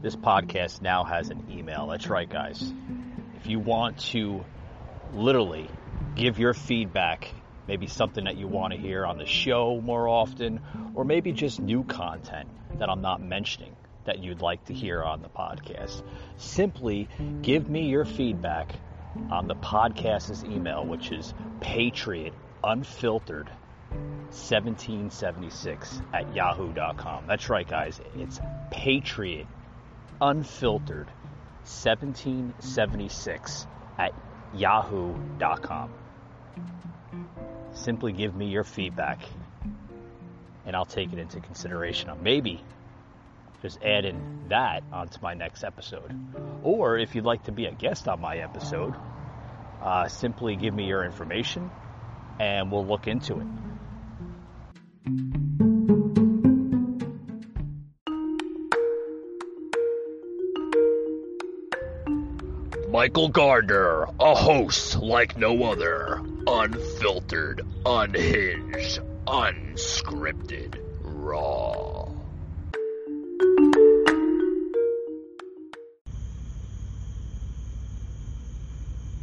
This 0.00 0.16
podcast 0.16 0.80
now 0.80 1.04
has 1.04 1.28
an 1.28 1.44
email. 1.50 1.86
That's 1.88 2.06
right, 2.06 2.28
guys. 2.28 2.72
If 3.36 3.46
you 3.46 3.58
want 3.58 3.98
to 4.12 4.42
literally 5.12 5.68
give 6.14 6.38
your 6.38 6.54
feedback 6.54 7.30
maybe 7.68 7.88
something 7.88 8.24
that 8.24 8.38
you 8.38 8.46
want 8.46 8.72
to 8.72 8.78
hear 8.78 9.04
on 9.04 9.18
the 9.18 9.26
show 9.26 9.82
more 9.82 10.08
often, 10.08 10.60
or 10.94 11.04
maybe 11.04 11.32
just 11.32 11.60
new 11.60 11.84
content 11.84 12.48
that 12.78 12.88
I'm 12.88 13.02
not 13.02 13.20
mentioning, 13.22 13.74
that 14.04 14.20
you'd 14.20 14.42
like 14.42 14.64
to 14.66 14.74
hear 14.74 15.02
on 15.02 15.22
the 15.22 15.28
podcast. 15.28 16.02
Simply 16.36 17.08
give 17.42 17.68
me 17.68 17.88
your 17.88 18.04
feedback 18.04 18.74
on 19.30 19.48
the 19.48 19.54
podcast's 19.54 20.44
email, 20.44 20.84
which 20.84 21.12
is 21.12 21.32
Patriot 21.60 22.34
Unfiltered 22.62 23.50
1776 24.30 26.02
at 26.12 26.34
yahoo.com. 26.34 27.24
That's 27.26 27.48
right, 27.48 27.68
guys. 27.68 28.00
It's 28.16 28.40
Patriot 28.70 29.46
Unfiltered 30.20 31.08
1776 31.64 33.66
at 33.98 34.12
yahoo.com. 34.54 35.90
Simply 37.72 38.12
give 38.12 38.34
me 38.34 38.46
your 38.46 38.64
feedback 38.64 39.22
and 40.66 40.74
I'll 40.74 40.84
take 40.84 41.12
it 41.12 41.18
into 41.18 41.40
consideration. 41.40 42.10
I'll 42.10 42.16
maybe 42.16 42.60
just 43.62 43.80
add 43.82 44.04
in 44.04 44.48
that 44.48 44.82
onto 44.92 45.18
my 45.22 45.34
next 45.34 45.64
episode. 45.64 46.12
Or 46.62 46.98
if 46.98 47.14
you'd 47.14 47.24
like 47.24 47.44
to 47.44 47.52
be 47.52 47.66
a 47.66 47.72
guest 47.72 48.08
on 48.08 48.20
my 48.20 48.38
episode, 48.38 48.94
uh, 49.80 50.08
simply 50.08 50.56
give 50.56 50.74
me 50.74 50.86
your 50.86 51.04
information 51.04 51.70
and 52.38 52.70
we'll 52.70 52.86
look 52.86 53.06
into 53.06 53.40
it. 53.40 53.46
Michael 62.90 63.28
Gardner, 63.28 64.04
a 64.18 64.34
host 64.34 64.96
like 64.96 65.36
no 65.36 65.64
other, 65.64 66.22
unfiltered, 66.46 67.60
unhinged, 67.84 69.00
unscripted, 69.26 70.78
raw. 71.02 71.86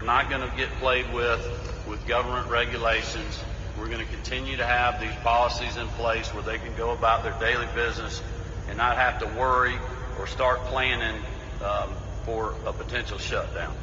not 0.04 0.30
going 0.30 0.48
to 0.48 0.58
get 0.58 0.70
played 0.80 1.12
with 1.14 1.42
with 1.88 2.06
government 2.08 2.50
regulations. 2.50 3.44
We're 3.80 3.88
going 3.88 4.06
to 4.06 4.12
continue 4.12 4.58
to 4.58 4.66
have 4.66 5.00
these 5.00 5.16
policies 5.24 5.78
in 5.78 5.88
place 5.90 6.34
where 6.34 6.44
they 6.44 6.58
can 6.58 6.76
go 6.76 6.92
about 6.92 7.24
their 7.24 7.34
daily 7.40 7.68
business 7.74 8.22
and 8.68 8.78
not 8.78 8.98
have 8.98 9.20
to 9.20 9.26
worry 9.40 9.76
or 10.20 10.28
start 10.28 10.60
planning 10.66 11.22
um, 11.64 11.90
for 12.24 12.54
a 12.66 12.74
potential 12.74 13.18
shutdown. 13.18 13.74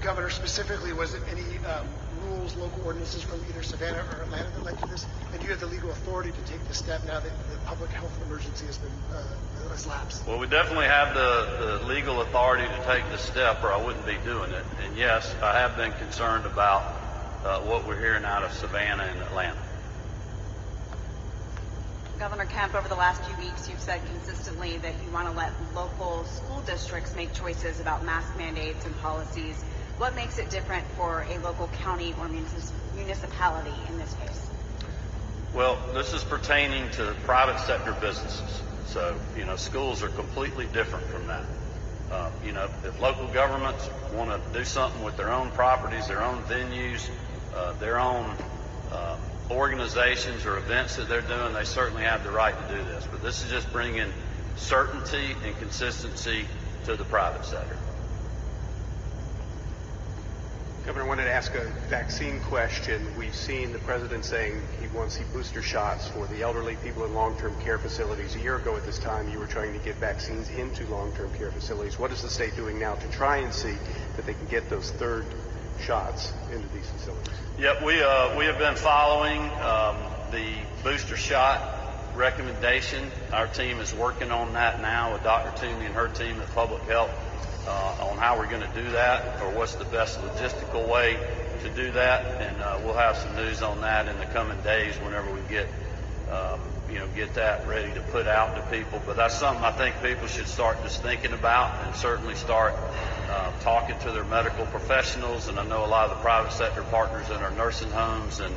Governor, 0.00 0.30
specifically, 0.30 0.92
was 0.92 1.14
it 1.14 1.22
any 1.30 1.58
um, 1.66 1.86
rules, 2.30 2.56
local 2.56 2.82
ordinances 2.84 3.22
from 3.22 3.40
either 3.48 3.62
Savannah 3.62 3.98
or 3.98 4.22
Atlanta 4.22 4.50
that 4.50 4.64
led 4.64 4.78
to 4.78 4.86
this? 4.86 5.06
And 5.32 5.40
do 5.40 5.46
you 5.46 5.50
have 5.50 5.60
the 5.60 5.66
legal 5.66 5.90
authority 5.90 6.30
to 6.32 6.40
take 6.50 6.66
this 6.68 6.78
step 6.78 7.04
now 7.06 7.20
that 7.20 7.50
the 7.50 7.56
public 7.66 7.90
health 7.90 8.12
emergency 8.26 8.66
has 8.66 8.78
been 8.78 8.90
uh, 9.12 9.68
has 9.70 9.86
lapsed? 9.86 10.26
Well, 10.26 10.38
we 10.38 10.46
definitely 10.46 10.86
have 10.86 11.14
the, 11.14 11.78
the 11.80 11.86
legal 11.86 12.20
authority 12.20 12.64
to 12.64 12.84
take 12.86 13.04
the 13.10 13.18
step, 13.18 13.62
or 13.62 13.72
I 13.72 13.84
wouldn't 13.84 14.06
be 14.06 14.16
doing 14.24 14.50
it. 14.52 14.64
And 14.84 14.96
yes, 14.96 15.34
I 15.42 15.58
have 15.58 15.76
been 15.76 15.92
concerned 15.92 16.46
about 16.46 16.82
uh, 17.44 17.60
what 17.60 17.86
we're 17.86 18.00
hearing 18.00 18.24
out 18.24 18.42
of 18.42 18.52
Savannah 18.52 19.04
and 19.04 19.20
Atlanta. 19.20 19.58
Governor 22.18 22.44
Kemp, 22.44 22.74
over 22.74 22.86
the 22.86 22.96
last 22.96 23.22
few 23.24 23.36
weeks, 23.42 23.66
you've 23.70 23.80
said 23.80 24.04
consistently 24.04 24.76
that 24.78 24.92
you 25.02 25.10
want 25.10 25.26
to 25.26 25.34
let 25.34 25.52
local 25.74 26.24
school 26.24 26.60
districts 26.66 27.16
make 27.16 27.32
choices 27.32 27.80
about 27.80 28.04
mask 28.04 28.36
mandates 28.36 28.84
and 28.84 28.94
policies. 29.00 29.64
What 30.00 30.14
makes 30.14 30.38
it 30.38 30.48
different 30.48 30.86
for 30.96 31.26
a 31.28 31.38
local 31.40 31.68
county 31.68 32.14
or 32.18 32.26
municipality 32.26 33.74
in 33.90 33.98
this 33.98 34.14
case? 34.14 34.48
Well, 35.52 35.78
this 35.92 36.14
is 36.14 36.24
pertaining 36.24 36.88
to 36.92 37.14
private 37.24 37.60
sector 37.60 37.94
businesses. 38.00 38.62
So, 38.86 39.14
you 39.36 39.44
know, 39.44 39.56
schools 39.56 40.02
are 40.02 40.08
completely 40.08 40.64
different 40.72 41.04
from 41.08 41.26
that. 41.26 41.44
Uh, 42.10 42.30
you 42.42 42.52
know, 42.52 42.70
if 42.82 42.98
local 42.98 43.26
governments 43.26 43.90
want 44.14 44.30
to 44.30 44.58
do 44.58 44.64
something 44.64 45.02
with 45.02 45.18
their 45.18 45.30
own 45.30 45.50
properties, 45.50 46.08
their 46.08 46.22
own 46.22 46.42
venues, 46.44 47.06
uh, 47.54 47.74
their 47.74 47.98
own 47.98 48.34
uh, 48.92 49.18
organizations 49.50 50.46
or 50.46 50.56
events 50.56 50.96
that 50.96 51.10
they're 51.10 51.20
doing, 51.20 51.52
they 51.52 51.64
certainly 51.64 52.04
have 52.04 52.24
the 52.24 52.30
right 52.30 52.54
to 52.58 52.74
do 52.74 52.82
this. 52.84 53.06
But 53.06 53.22
this 53.22 53.44
is 53.44 53.50
just 53.50 53.70
bringing 53.70 54.10
certainty 54.56 55.36
and 55.44 55.54
consistency 55.58 56.46
to 56.86 56.96
the 56.96 57.04
private 57.04 57.44
sector. 57.44 57.76
Governor, 60.86 61.04
I 61.04 61.08
wanted 61.08 61.24
to 61.24 61.32
ask 61.32 61.54
a 61.54 61.64
vaccine 61.90 62.40
question. 62.40 63.06
We've 63.18 63.34
seen 63.34 63.72
the 63.72 63.78
president 63.80 64.24
saying 64.24 64.62
he 64.80 64.88
wants 64.96 65.18
the 65.18 65.24
booster 65.24 65.60
shots 65.60 66.08
for 66.08 66.26
the 66.26 66.40
elderly 66.40 66.76
people 66.76 67.04
in 67.04 67.12
long-term 67.12 67.54
care 67.60 67.76
facilities. 67.76 68.34
A 68.34 68.40
year 68.40 68.56
ago 68.56 68.74
at 68.78 68.86
this 68.86 68.98
time, 68.98 69.28
you 69.28 69.38
were 69.38 69.46
trying 69.46 69.74
to 69.74 69.78
get 69.80 69.96
vaccines 69.96 70.48
into 70.48 70.86
long-term 70.86 71.34
care 71.34 71.50
facilities. 71.50 71.98
What 71.98 72.12
is 72.12 72.22
the 72.22 72.30
state 72.30 72.56
doing 72.56 72.78
now 72.78 72.94
to 72.94 73.08
try 73.10 73.36
and 73.38 73.52
see 73.52 73.74
that 74.16 74.24
they 74.24 74.32
can 74.32 74.46
get 74.46 74.70
those 74.70 74.90
third 74.92 75.26
shots 75.84 76.32
into 76.50 76.66
these 76.68 76.88
facilities? 76.88 77.34
Yep, 77.58 77.82
we 77.84 78.02
uh, 78.02 78.38
we 78.38 78.46
have 78.46 78.58
been 78.58 78.76
following 78.76 79.42
um, 79.60 79.96
the 80.30 80.54
booster 80.82 81.18
shot 81.18 81.60
recommendation. 82.16 83.10
Our 83.34 83.48
team 83.48 83.80
is 83.80 83.94
working 83.94 84.30
on 84.30 84.54
that 84.54 84.80
now 84.80 85.12
with 85.12 85.24
Dr. 85.24 85.60
Toomey 85.60 85.84
and 85.84 85.94
her 85.94 86.08
team 86.08 86.40
at 86.40 86.50
Public 86.54 86.82
Health 86.84 87.10
uh, 87.66 88.08
on 88.10 88.18
how 88.18 88.38
we're 88.38 88.48
going 88.48 88.66
to 88.66 88.74
do 88.74 88.90
that 88.92 89.40
or 89.42 89.50
what's 89.50 89.74
the 89.74 89.84
best 89.84 90.20
logistical 90.20 90.88
way 90.88 91.18
to 91.62 91.70
do 91.70 91.90
that. 91.92 92.40
And 92.40 92.62
uh, 92.62 92.78
we'll 92.82 92.94
have 92.94 93.16
some 93.16 93.36
news 93.36 93.62
on 93.62 93.80
that 93.82 94.08
in 94.08 94.18
the 94.18 94.26
coming 94.26 94.60
days 94.62 94.94
whenever 94.96 95.32
we 95.32 95.40
get, 95.48 95.68
um, 96.30 96.60
you 96.90 96.98
know, 96.98 97.06
get 97.14 97.34
that 97.34 97.66
ready 97.68 97.92
to 97.94 98.00
put 98.00 98.26
out 98.26 98.56
to 98.56 98.76
people. 98.76 99.00
But 99.06 99.16
that's 99.16 99.38
something 99.38 99.64
I 99.64 99.72
think 99.72 100.02
people 100.02 100.26
should 100.26 100.48
start 100.48 100.82
just 100.82 101.02
thinking 101.02 101.32
about 101.32 101.86
and 101.86 101.94
certainly 101.94 102.34
start 102.34 102.74
uh, 103.30 103.52
talking 103.60 103.98
to 104.00 104.12
their 104.12 104.24
medical 104.24 104.66
professionals. 104.66 105.48
And 105.48 105.58
I 105.58 105.64
know 105.66 105.84
a 105.84 105.86
lot 105.86 106.10
of 106.10 106.16
the 106.16 106.22
private 106.22 106.52
sector 106.52 106.82
partners 106.82 107.28
in 107.30 107.36
our 107.36 107.50
nursing 107.52 107.90
homes 107.90 108.40
and 108.40 108.54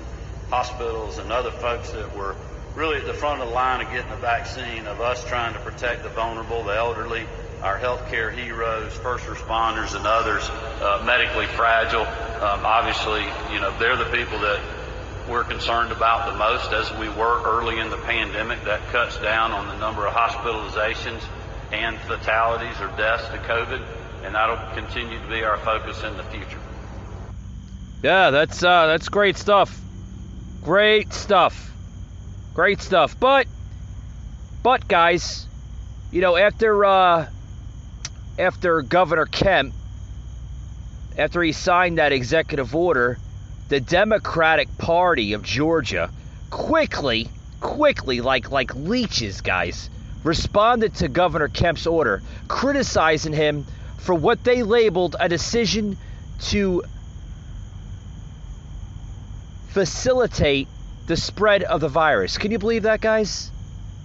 hospitals 0.50 1.18
and 1.18 1.32
other 1.32 1.52
folks 1.52 1.92
that 1.92 2.16
were 2.16 2.36
really 2.76 2.98
at 2.98 3.06
the 3.06 3.14
front 3.14 3.42
of 3.42 3.48
the 3.48 3.54
line 3.54 3.86
of 3.86 3.92
getting 3.92 4.10
the 4.10 4.18
vaccine, 4.18 4.88
of 4.88 5.00
us 5.00 5.24
trying 5.26 5.54
to 5.54 5.60
protect 5.60 6.04
the 6.04 6.10
vulnerable, 6.10 6.64
the 6.64 6.76
elderly, 6.76 7.26
our 7.64 7.80
healthcare 7.80 8.32
heroes, 8.32 8.92
first 8.94 9.24
responders, 9.26 9.96
and 9.96 10.06
others, 10.06 10.44
uh, 10.44 11.02
medically 11.06 11.48
fragile. 11.48 12.02
Um, 12.02 12.66
obviously, 12.66 13.22
you 13.54 13.62
know, 13.62 13.74
they're 13.80 13.96
the 13.96 14.12
people 14.12 14.38
that 14.40 14.62
we're 15.30 15.46
concerned 15.46 15.94
about 15.94 16.30
the 16.30 16.38
most 16.38 16.74
as 16.74 16.92
we 17.00 17.08
were 17.08 17.42
early 17.44 17.80
in 17.80 17.90
the 17.90 17.98
pandemic. 17.98 18.64
That 18.66 18.86
cuts 18.90 19.18
down 19.20 19.54
on 19.54 19.68
the 19.68 19.78
number 19.78 20.06
of 20.06 20.14
hospitalizations 20.14 21.24
and 21.72 21.98
fatalities 22.00 22.80
or 22.82 22.88
deaths 22.98 23.28
to 23.30 23.38
COVID, 23.38 23.82
and 24.26 24.36
that'll 24.36 24.58
continue 24.76 25.18
to 25.20 25.28
be 25.28 25.44
our 25.44 25.58
focus 25.58 26.04
in 26.04 26.18
the 26.18 26.24
future. 26.24 26.60
Yeah, 28.04 28.32
that's 28.32 28.62
uh, 28.62 28.88
that's 28.88 29.08
great 29.08 29.38
stuff. 29.38 29.80
Great 30.64 31.14
stuff. 31.14 31.72
Great 32.54 32.82
stuff. 32.82 33.18
But, 33.20 33.48
but 34.62 34.88
guys, 34.88 35.48
you 36.12 36.22
know, 36.22 36.36
after 36.36 36.86
uh, 36.86 37.28
after 38.38 38.82
Governor 38.82 39.26
Kemp, 39.26 39.74
after 41.18 41.42
he 41.44 41.52
signed 41.52 41.98
that 41.98 42.12
executive 42.12 42.76
order, 42.76 43.18
the 43.70 43.80
Democratic 43.80 44.78
Party 44.78 45.34
of 45.34 45.44
Georgia 45.44 46.10
quickly, 46.50 47.30
quickly, 47.60 48.22
like 48.22 48.52
like 48.52 48.74
leeches, 48.76 49.42
guys, 49.42 49.90
responded 50.24 50.96
to 50.96 51.08
Governor 51.08 51.48
Kemp's 51.48 51.88
order, 51.88 52.22
criticizing 52.48 53.34
him 53.34 53.66
for 53.98 54.14
what 54.16 54.44
they 54.44 54.64
labeled 54.64 55.16
a 55.20 55.30
decision 55.30 55.98
to 56.40 56.84
facilitate 59.70 60.68
the 61.08 61.18
spread 61.18 61.64
of 61.64 61.82
the 61.82 61.88
virus. 61.90 62.38
Can 62.38 62.52
you 62.52 62.60
believe 62.60 62.84
that, 62.84 63.02
guys? 63.02 63.52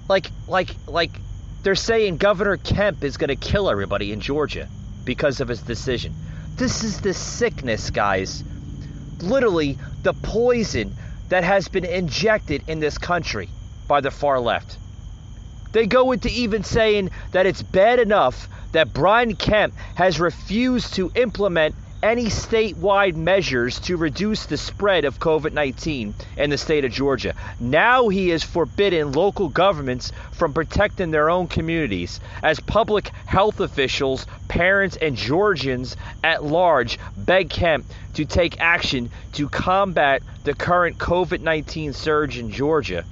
Like, 0.09 0.31
like, 0.47 0.75
like 0.87 1.21
they're 1.63 1.75
saying 1.75 2.17
Governor 2.17 2.57
Kemp 2.57 3.05
is 3.05 3.17
going 3.17 3.29
to 3.29 3.37
kill 3.37 3.69
everybody 3.71 4.13
in 4.13 4.21
Georgia 4.21 4.69
because 5.05 5.41
of 5.41 5.49
his 5.49 5.63
decision. 5.63 6.15
This 6.57 6.85
is 6.85 7.01
the 7.01 7.15
sickness, 7.15 7.91
guys. 7.91 8.45
Literally, 9.21 9.79
the 10.03 10.13
poison 10.13 10.95
that 11.29 11.45
has 11.45 11.69
been 11.69 11.85
injected 11.85 12.63
in 12.69 12.81
this 12.81 12.99
country 12.99 13.49
by 13.87 14.01
the 14.01 14.11
far 14.11 14.41
left. 14.41 14.79
They 15.73 15.87
go 15.87 16.13
into 16.13 16.31
even 16.31 16.65
saying 16.65 17.11
that 17.33 17.47
it's 17.47 17.63
bad 17.63 17.99
enough 17.99 18.49
that 18.73 18.93
Brian 18.95 19.37
Kemp 19.37 19.75
has 19.95 20.19
refused 20.19 20.95
to 20.95 21.11
implement 21.15 21.75
any 22.03 22.27
statewide 22.27 23.17
measures 23.17 23.81
to 23.81 23.97
reduce 23.97 24.47
the 24.47 24.57
spread 24.57 25.05
of 25.05 25.19
COVID 25.19 25.53
19 25.53 26.15
in 26.37 26.51
the 26.51 26.59
state 26.59 26.85
of 26.85 26.93
Georgia. 26.93 27.35
Now 27.59 28.09
he 28.09 28.31
is 28.31 28.45
forbidden 28.45 29.13
local 29.13 29.49
governments 29.49 30.13
from 30.33 30.53
protecting 30.53 31.11
their 31.11 31.29
own 31.29 31.49
communities 31.49 32.21
as 32.43 32.61
public 32.61 33.09
health 33.27 33.61
officials, 33.61 34.27
parents, 34.47 34.97
and 34.97 35.17
Georgians 35.17 35.97
at 36.23 36.45
large 36.45 36.99
beg 37.17 37.51
Kemp 37.51 37.85
to 38.15 38.25
take 38.25 38.61
action 38.61 39.11
to 39.33 39.49
combat 39.49 40.23
the 40.45 40.55
current 40.55 40.99
COVID 40.99 41.41
19 41.41 41.93
surge 41.93 42.39
in 42.39 42.51
Georgia. 42.51 43.05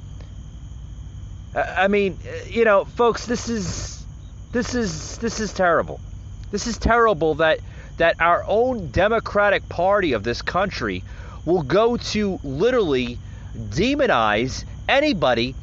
I 1.55 1.89
mean, 1.89 2.19
you 2.49 2.65
know, 2.65 2.85
folks, 2.85 3.27
this 3.27 3.49
is 3.49 4.05
this 4.53 4.75
is 4.75 5.19
this 5.19 5.41
is 5.41 5.53
terrible. 5.53 6.01
This 6.51 6.67
is 6.67 6.79
terrible 6.79 7.37
that 7.37 7.59
that 7.97 8.17
our 8.21 8.45
own 8.47 8.91
Democratic 8.91 9.69
Party 9.69 10.13
of 10.13 10.23
this 10.23 10.43
country 10.43 11.03
will 11.45 11.63
go 11.63 11.97
to 11.97 12.39
literally 12.43 13.19
demonize 13.71 14.65
anybody 14.89 15.55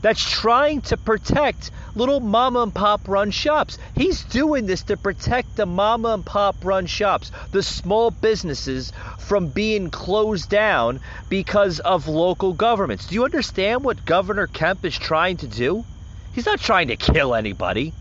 that's 0.00 0.22
trying 0.30 0.80
to 0.80 0.96
protect 0.96 1.70
little 1.96 2.20
mama 2.20 2.62
and 2.62 2.74
pop 2.74 3.08
run 3.08 3.30
shops. 3.30 3.78
He's 3.96 4.22
doing 4.24 4.66
this 4.66 4.82
to 4.84 4.96
protect 4.96 5.56
the 5.56 5.66
mama 5.66 6.14
and 6.14 6.24
pop 6.24 6.64
run 6.64 6.86
shops, 6.86 7.32
the 7.50 7.62
small 7.62 8.10
businesses 8.10 8.92
from 9.18 9.48
being 9.48 9.90
closed 9.90 10.48
down 10.48 11.00
because 11.28 11.80
of 11.80 12.06
local 12.06 12.52
governments. 12.52 13.08
Do 13.08 13.16
you 13.16 13.24
understand 13.24 13.84
what 13.84 14.04
Governor 14.04 14.46
Kemp 14.46 14.84
is 14.84 14.96
trying 14.96 15.38
to 15.38 15.48
do? 15.48 15.84
He's 16.32 16.46
not 16.46 16.60
trying 16.60 16.88
to 16.88 16.96
kill 16.96 17.34
anybody. 17.34 17.92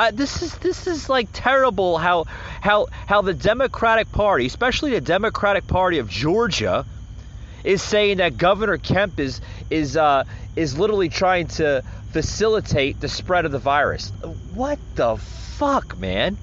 Uh, 0.00 0.10
this 0.12 0.40
is 0.40 0.56
this 0.60 0.86
is 0.86 1.10
like 1.10 1.28
terrible 1.30 1.98
how 1.98 2.24
how 2.62 2.86
how 3.06 3.20
the 3.20 3.34
Democratic 3.34 4.10
Party, 4.10 4.46
especially 4.46 4.92
the 4.92 5.00
Democratic 5.02 5.66
Party 5.66 5.98
of 5.98 6.08
Georgia, 6.08 6.86
is 7.64 7.82
saying 7.82 8.16
that 8.16 8.38
Governor 8.38 8.78
Kemp 8.78 9.20
is 9.20 9.42
is 9.68 9.98
uh, 9.98 10.24
is 10.56 10.78
literally 10.78 11.10
trying 11.10 11.48
to 11.48 11.84
facilitate 12.12 12.98
the 12.98 13.08
spread 13.10 13.44
of 13.44 13.52
the 13.52 13.58
virus. 13.58 14.08
What 14.54 14.78
the 14.94 15.18
fuck, 15.18 15.98
man? 15.98 16.38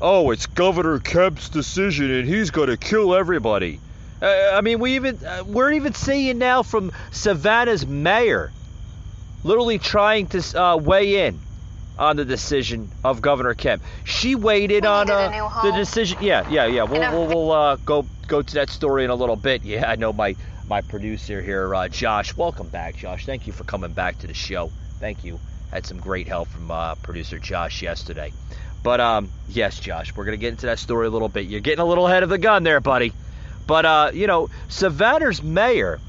Oh, 0.00 0.30
it's 0.30 0.46
Governor 0.46 1.00
Kemp's 1.00 1.50
decision, 1.50 2.10
and 2.10 2.26
he's 2.26 2.50
going 2.50 2.70
to 2.70 2.78
kill 2.78 3.14
everybody. 3.14 3.78
Uh, 4.22 4.52
I 4.54 4.62
mean, 4.62 4.78
we 4.78 4.94
even 4.94 5.22
uh, 5.22 5.44
we're 5.46 5.72
even 5.72 5.92
seeing 5.92 6.38
now 6.38 6.62
from 6.62 6.92
Savannah's 7.10 7.86
mayor, 7.86 8.50
literally 9.44 9.78
trying 9.78 10.26
to 10.28 10.60
uh, 10.60 10.76
weigh 10.76 11.26
in 11.26 11.40
on 11.98 12.16
the 12.16 12.24
decision 12.24 12.90
of 13.04 13.20
Governor 13.20 13.54
Kemp. 13.54 13.82
She 14.04 14.34
weighed 14.34 14.70
in 14.70 14.82
We 14.82 14.88
on 14.88 15.10
uh, 15.10 15.60
the 15.62 15.72
decision. 15.72 16.18
Yeah, 16.20 16.48
yeah, 16.48 16.66
yeah. 16.66 16.84
We'll 16.84 17.00
we'll, 17.12 17.26
we'll 17.26 17.52
uh, 17.52 17.76
go 17.76 18.06
go 18.26 18.42
to 18.42 18.54
that 18.54 18.70
story 18.70 19.04
in 19.04 19.10
a 19.10 19.14
little 19.14 19.36
bit. 19.36 19.62
Yeah, 19.64 19.90
I 19.90 19.96
know 19.96 20.12
my 20.12 20.36
my 20.68 20.80
producer 20.80 21.42
here, 21.42 21.74
uh, 21.74 21.88
Josh. 21.88 22.36
Welcome 22.36 22.68
back, 22.68 22.96
Josh. 22.96 23.26
Thank 23.26 23.46
you 23.46 23.52
for 23.52 23.64
coming 23.64 23.92
back 23.92 24.18
to 24.20 24.26
the 24.26 24.34
show. 24.34 24.70
Thank 25.00 25.24
you. 25.24 25.38
Had 25.70 25.86
some 25.86 25.98
great 25.98 26.28
help 26.28 26.48
from 26.48 26.70
uh, 26.70 26.94
producer 26.96 27.38
Josh 27.38 27.82
yesterday. 27.82 28.32
But 28.82 29.00
um, 29.00 29.30
yes, 29.48 29.78
Josh, 29.78 30.14
we're 30.14 30.24
gonna 30.24 30.36
get 30.36 30.50
into 30.50 30.66
that 30.66 30.78
story 30.78 31.06
a 31.06 31.10
little 31.10 31.28
bit. 31.28 31.46
You're 31.46 31.60
getting 31.60 31.80
a 31.80 31.86
little 31.86 32.06
ahead 32.06 32.22
of 32.22 32.28
the 32.28 32.38
gun 32.38 32.62
there, 32.62 32.80
buddy. 32.80 33.12
But 33.66 33.84
uh, 33.84 34.10
you 34.12 34.26
know, 34.26 34.50
Savannah's 34.68 35.42
mayor 35.42 36.00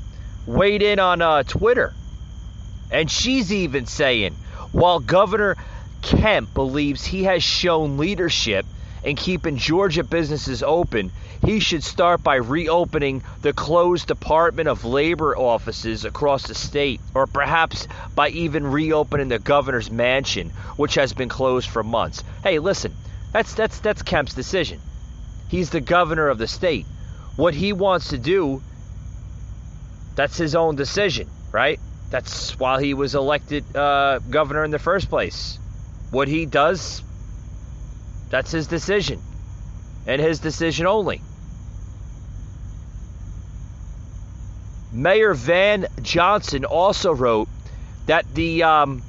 weighed 0.45 0.81
in 0.81 0.99
on 0.99 1.21
uh, 1.21 1.43
Twitter, 1.43 1.93
and 2.93 3.09
she's 3.09 3.51
even 3.51 3.85
saying, 3.87 4.35
while 4.71 4.99
Governor 4.99 5.57
Kemp 6.03 6.53
believes 6.53 7.03
he 7.03 7.23
has 7.23 7.43
shown 7.43 7.97
leadership 7.97 8.65
in 9.03 9.15
keeping 9.15 9.57
Georgia 9.57 10.03
businesses 10.03 10.63
open, 10.63 11.11
he 11.43 11.59
should 11.59 11.83
start 11.83 12.23
by 12.23 12.35
reopening 12.35 13.23
the 13.41 13.51
closed 13.51 14.07
Department 14.07 14.69
of 14.69 14.85
Labor 14.85 15.35
offices 15.35 16.05
across 16.05 16.43
the 16.47 16.55
state, 16.55 17.01
or 17.13 17.27
perhaps 17.27 17.87
by 18.15 18.29
even 18.29 18.65
reopening 18.65 19.27
the 19.27 19.39
governor's 19.39 19.91
mansion, 19.91 20.51
which 20.77 20.95
has 20.95 21.13
been 21.13 21.29
closed 21.29 21.69
for 21.69 21.83
months. 21.83 22.23
Hey, 22.43 22.59
listen, 22.59 22.93
that's 23.33 23.53
that's 23.55 23.79
that's 23.79 24.03
Kemp's 24.03 24.35
decision. 24.35 24.79
He's 25.49 25.71
the 25.71 25.81
governor 25.81 26.29
of 26.29 26.37
the 26.37 26.47
state. 26.47 26.85
What 27.35 27.55
he 27.55 27.73
wants 27.73 28.09
to 28.09 28.17
do, 28.17 28.61
that's 30.15 30.37
his 30.37 30.55
own 30.55 30.75
decision, 30.75 31.27
right? 31.51 31.79
That's 32.13 32.59
why 32.59 32.79
he 32.79 32.93
was 32.93 33.15
elected 33.15 33.75
uh, 33.75 34.19
governor 34.19 34.63
in 34.63 34.69
the 34.69 34.77
first 34.77 35.09
place. 35.09 35.57
What 36.11 36.27
he 36.27 36.45
does, 36.45 37.01
that's 38.29 38.51
his 38.51 38.67
decision, 38.67 39.19
and 40.05 40.21
his 40.21 40.37
decision 40.39 40.85
only. 40.85 41.21
Mayor 44.91 45.33
Van 45.33 45.87
Johnson 46.03 46.65
also 46.65 47.11
wrote 47.11 47.49
that 48.05 48.31
the 48.35 48.61
um, 48.61 49.01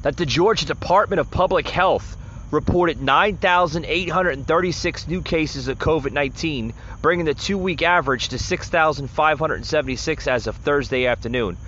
that 0.00 0.16
the 0.16 0.24
Georgia 0.24 0.64
Department 0.64 1.20
of 1.20 1.30
Public 1.30 1.68
Health 1.68 2.16
reported 2.50 3.00
9,836 3.02 5.08
new 5.08 5.22
cases 5.22 5.68
of 5.68 5.78
COVID-19, 5.78 6.72
bringing 7.02 7.26
the 7.26 7.34
two-week 7.34 7.82
average 7.82 8.28
to 8.28 8.38
6,576 8.38 10.28
as 10.28 10.46
of 10.46 10.56
Thursday 10.56 11.06
afternoon. 11.06 11.58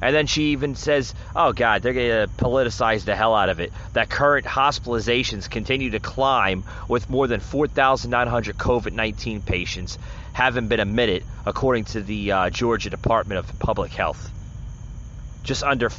And 0.00 0.14
then 0.14 0.28
she 0.28 0.52
even 0.52 0.76
says, 0.76 1.12
"Oh 1.34 1.52
God, 1.52 1.82
they're 1.82 1.92
going 1.92 2.28
to 2.28 2.32
politicize 2.36 3.04
the 3.04 3.16
hell 3.16 3.34
out 3.34 3.48
of 3.48 3.58
it." 3.58 3.72
That 3.94 4.08
current 4.08 4.46
hospitalizations 4.46 5.50
continue 5.50 5.90
to 5.90 5.98
climb, 5.98 6.62
with 6.86 7.10
more 7.10 7.26
than 7.26 7.40
4,900 7.40 8.56
COVID-19 8.56 9.44
patients 9.44 9.98
having 10.32 10.68
been 10.68 10.78
admitted, 10.78 11.24
according 11.44 11.86
to 11.86 12.00
the 12.00 12.30
uh, 12.30 12.48
Georgia 12.50 12.90
Department 12.90 13.40
of 13.40 13.58
Public 13.58 13.92
Health. 13.92 14.30
Just 15.42 15.64
under 15.64 15.90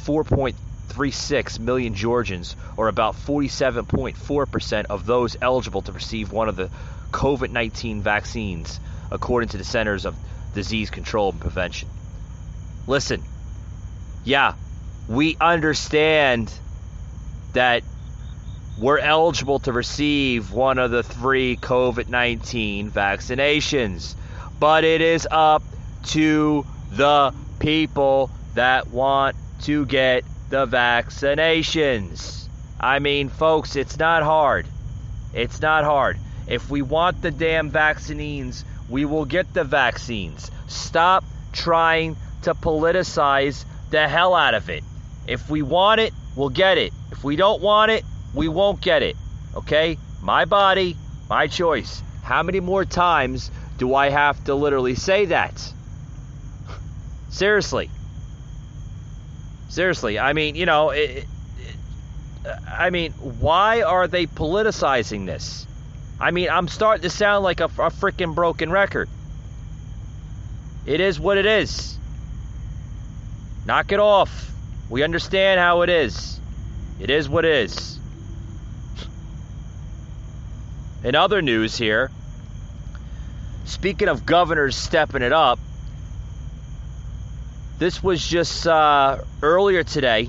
4.36 0.90 1.58
million 1.60 1.94
Georgians, 1.94 2.56
or 2.76 2.88
about 2.88 3.14
47.4% 3.14 4.84
of 4.86 5.06
those 5.06 5.36
eligible 5.40 5.82
to 5.82 5.92
receive 5.92 6.32
one 6.32 6.48
of 6.48 6.56
the 6.56 6.70
COVID 7.12 7.50
19 7.50 8.02
vaccines, 8.02 8.80
according 9.10 9.50
to 9.50 9.58
the 9.58 9.64
Centers 9.64 10.06
of 10.06 10.16
Disease 10.54 10.90
Control 10.90 11.30
and 11.30 11.40
Prevention. 11.40 11.88
Listen, 12.86 13.22
yeah, 14.24 14.54
we 15.08 15.36
understand 15.40 16.52
that 17.52 17.82
we're 18.78 18.98
eligible 18.98 19.58
to 19.60 19.72
receive 19.72 20.52
one 20.52 20.78
of 20.78 20.90
the 20.90 21.02
three 21.02 21.56
COVID 21.56 22.08
19 22.08 22.90
vaccinations, 22.90 24.14
but 24.58 24.84
it 24.84 25.00
is 25.00 25.26
up 25.30 25.62
to 26.04 26.64
the 26.90 27.34
people 27.58 28.30
that 28.54 28.88
want 28.88 29.36
to 29.62 29.84
get 29.84 30.24
the 30.50 30.66
vaccinations. 30.66 32.48
I 32.80 32.98
mean, 32.98 33.28
folks, 33.28 33.76
it's 33.76 33.98
not 33.98 34.24
hard. 34.24 34.66
It's 35.32 35.60
not 35.60 35.84
hard. 35.84 36.18
If 36.48 36.68
we 36.68 36.82
want 36.82 37.22
the 37.22 37.30
damn 37.30 37.70
vaccines, 37.70 38.64
we 38.88 39.04
will 39.04 39.24
get 39.24 39.54
the 39.54 39.62
vaccines. 39.62 40.50
Stop 40.66 41.24
trying 41.52 42.16
to 42.42 42.54
politicize 42.54 43.64
the 43.90 44.08
hell 44.08 44.34
out 44.34 44.54
of 44.54 44.68
it. 44.68 44.82
If 45.28 45.48
we 45.48 45.62
want 45.62 46.00
it, 46.00 46.12
we'll 46.34 46.48
get 46.48 46.78
it. 46.78 46.92
If 47.12 47.22
we 47.22 47.36
don't 47.36 47.62
want 47.62 47.92
it, 47.92 48.04
we 48.34 48.48
won't 48.48 48.80
get 48.80 49.04
it. 49.04 49.16
Okay? 49.54 49.98
My 50.20 50.46
body, 50.46 50.96
my 51.28 51.46
choice. 51.46 52.02
How 52.24 52.42
many 52.42 52.58
more 52.58 52.84
times 52.84 53.52
do 53.78 53.94
I 53.94 54.10
have 54.10 54.42
to 54.44 54.54
literally 54.56 54.96
say 54.96 55.26
that? 55.26 55.72
Seriously. 57.30 57.88
Seriously. 59.70 60.18
I 60.18 60.32
mean, 60.32 60.56
you 60.56 60.66
know, 60.66 60.90
it, 60.90 61.26
it, 62.44 62.56
I 62.68 62.90
mean, 62.90 63.12
why 63.12 63.82
are 63.82 64.08
they 64.08 64.26
politicizing 64.26 65.26
this? 65.26 65.64
I 66.18 66.32
mean, 66.32 66.50
I'm 66.50 66.66
starting 66.66 67.02
to 67.02 67.10
sound 67.10 67.44
like 67.44 67.60
a, 67.60 67.66
a 67.66 67.90
freaking 67.90 68.34
broken 68.34 68.72
record. 68.72 69.08
It 70.86 71.00
is 71.00 71.20
what 71.20 71.38
it 71.38 71.46
is. 71.46 71.96
Knock 73.64 73.92
it 73.92 74.00
off. 74.00 74.50
We 74.88 75.04
understand 75.04 75.60
how 75.60 75.82
it 75.82 75.88
is. 75.88 76.40
It 76.98 77.08
is 77.08 77.28
what 77.28 77.44
it 77.44 77.52
is. 77.52 78.00
In 81.04 81.14
other 81.14 81.40
news 81.42 81.78
here, 81.78 82.10
speaking 83.66 84.08
of 84.08 84.26
governors 84.26 84.74
stepping 84.74 85.22
it 85.22 85.32
up, 85.32 85.60
this 87.80 88.02
was 88.02 88.24
just 88.24 88.66
uh, 88.66 89.18
earlier 89.42 89.82
today 89.82 90.28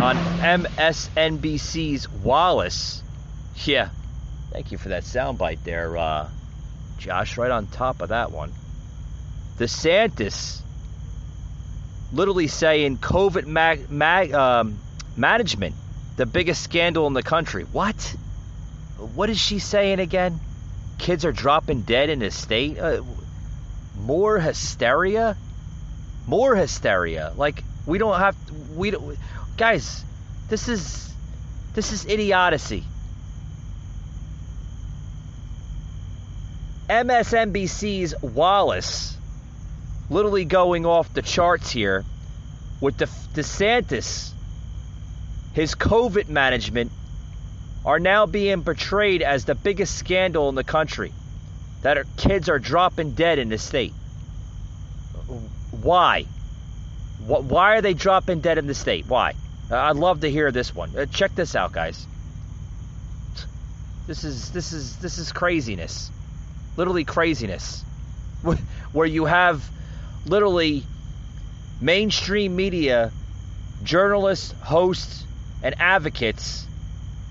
on 0.00 0.16
MSNBC's 0.16 2.10
Wallace. 2.10 3.00
Yeah, 3.64 3.90
thank 4.50 4.72
you 4.72 4.76
for 4.78 4.88
that 4.88 5.04
soundbite 5.04 5.62
there, 5.62 5.96
uh, 5.96 6.28
Josh. 6.98 7.38
Right 7.38 7.52
on 7.52 7.68
top 7.68 8.02
of 8.02 8.08
that 8.08 8.32
one. 8.32 8.52
DeSantis 9.58 10.60
literally 12.12 12.48
saying 12.48 12.98
COVID 12.98 13.46
mag- 13.46 13.88
mag- 13.88 14.34
um, 14.34 14.78
management, 15.16 15.76
the 16.16 16.26
biggest 16.26 16.60
scandal 16.62 17.06
in 17.06 17.12
the 17.12 17.22
country. 17.22 17.62
What? 17.62 18.16
What 19.14 19.30
is 19.30 19.38
she 19.38 19.60
saying 19.60 20.00
again? 20.00 20.40
Kids 20.98 21.24
are 21.24 21.30
dropping 21.32 21.82
dead 21.82 22.10
in 22.10 22.18
the 22.18 22.32
state? 22.32 22.80
Uh, 22.80 23.02
more 23.96 24.40
hysteria? 24.40 25.36
More 26.28 26.54
hysteria. 26.54 27.32
Like, 27.36 27.64
we 27.86 27.98
don't 27.98 28.18
have. 28.18 28.36
We 28.76 28.92
don't. 28.92 29.18
Guys, 29.56 30.04
this 30.48 30.68
is. 30.68 31.12
This 31.74 31.92
is 31.92 32.06
idiocy. 32.06 32.84
MSNBC's 36.88 38.14
Wallace 38.22 39.16
literally 40.10 40.44
going 40.44 40.86
off 40.86 41.12
the 41.12 41.22
charts 41.22 41.70
here 41.70 42.04
with 42.80 42.96
the 42.96 43.06
DeSantis, 43.34 44.30
his 45.52 45.74
COVID 45.74 46.28
management 46.28 46.92
are 47.84 47.98
now 47.98 48.26
being 48.26 48.62
portrayed 48.62 49.22
as 49.22 49.44
the 49.44 49.54
biggest 49.54 49.96
scandal 49.96 50.48
in 50.48 50.54
the 50.54 50.64
country. 50.64 51.12
That 51.82 51.98
our 51.98 52.04
kids 52.16 52.48
are 52.48 52.58
dropping 52.58 53.12
dead 53.12 53.38
in 53.38 53.48
the 53.48 53.58
state. 53.58 53.92
Why? 55.82 56.24
Why 57.26 57.76
are 57.76 57.80
they 57.80 57.94
dropping 57.94 58.40
dead 58.40 58.58
in 58.58 58.66
the 58.66 58.74
state? 58.74 59.06
Why? 59.06 59.34
I'd 59.70 59.96
love 59.96 60.20
to 60.20 60.30
hear 60.30 60.50
this 60.50 60.74
one. 60.74 60.96
Uh, 60.96 61.06
check 61.06 61.34
this 61.34 61.54
out, 61.54 61.72
guys. 61.72 62.06
This 64.06 64.24
is 64.24 64.50
this 64.52 64.72
is 64.72 64.96
this 64.98 65.18
is 65.18 65.32
craziness. 65.32 66.10
Literally 66.76 67.04
craziness. 67.04 67.82
Where 68.92 69.06
you 69.06 69.26
have 69.26 69.68
literally 70.24 70.84
mainstream 71.80 72.56
media, 72.56 73.12
journalists, 73.82 74.54
hosts, 74.62 75.24
and 75.62 75.74
advocates 75.78 76.66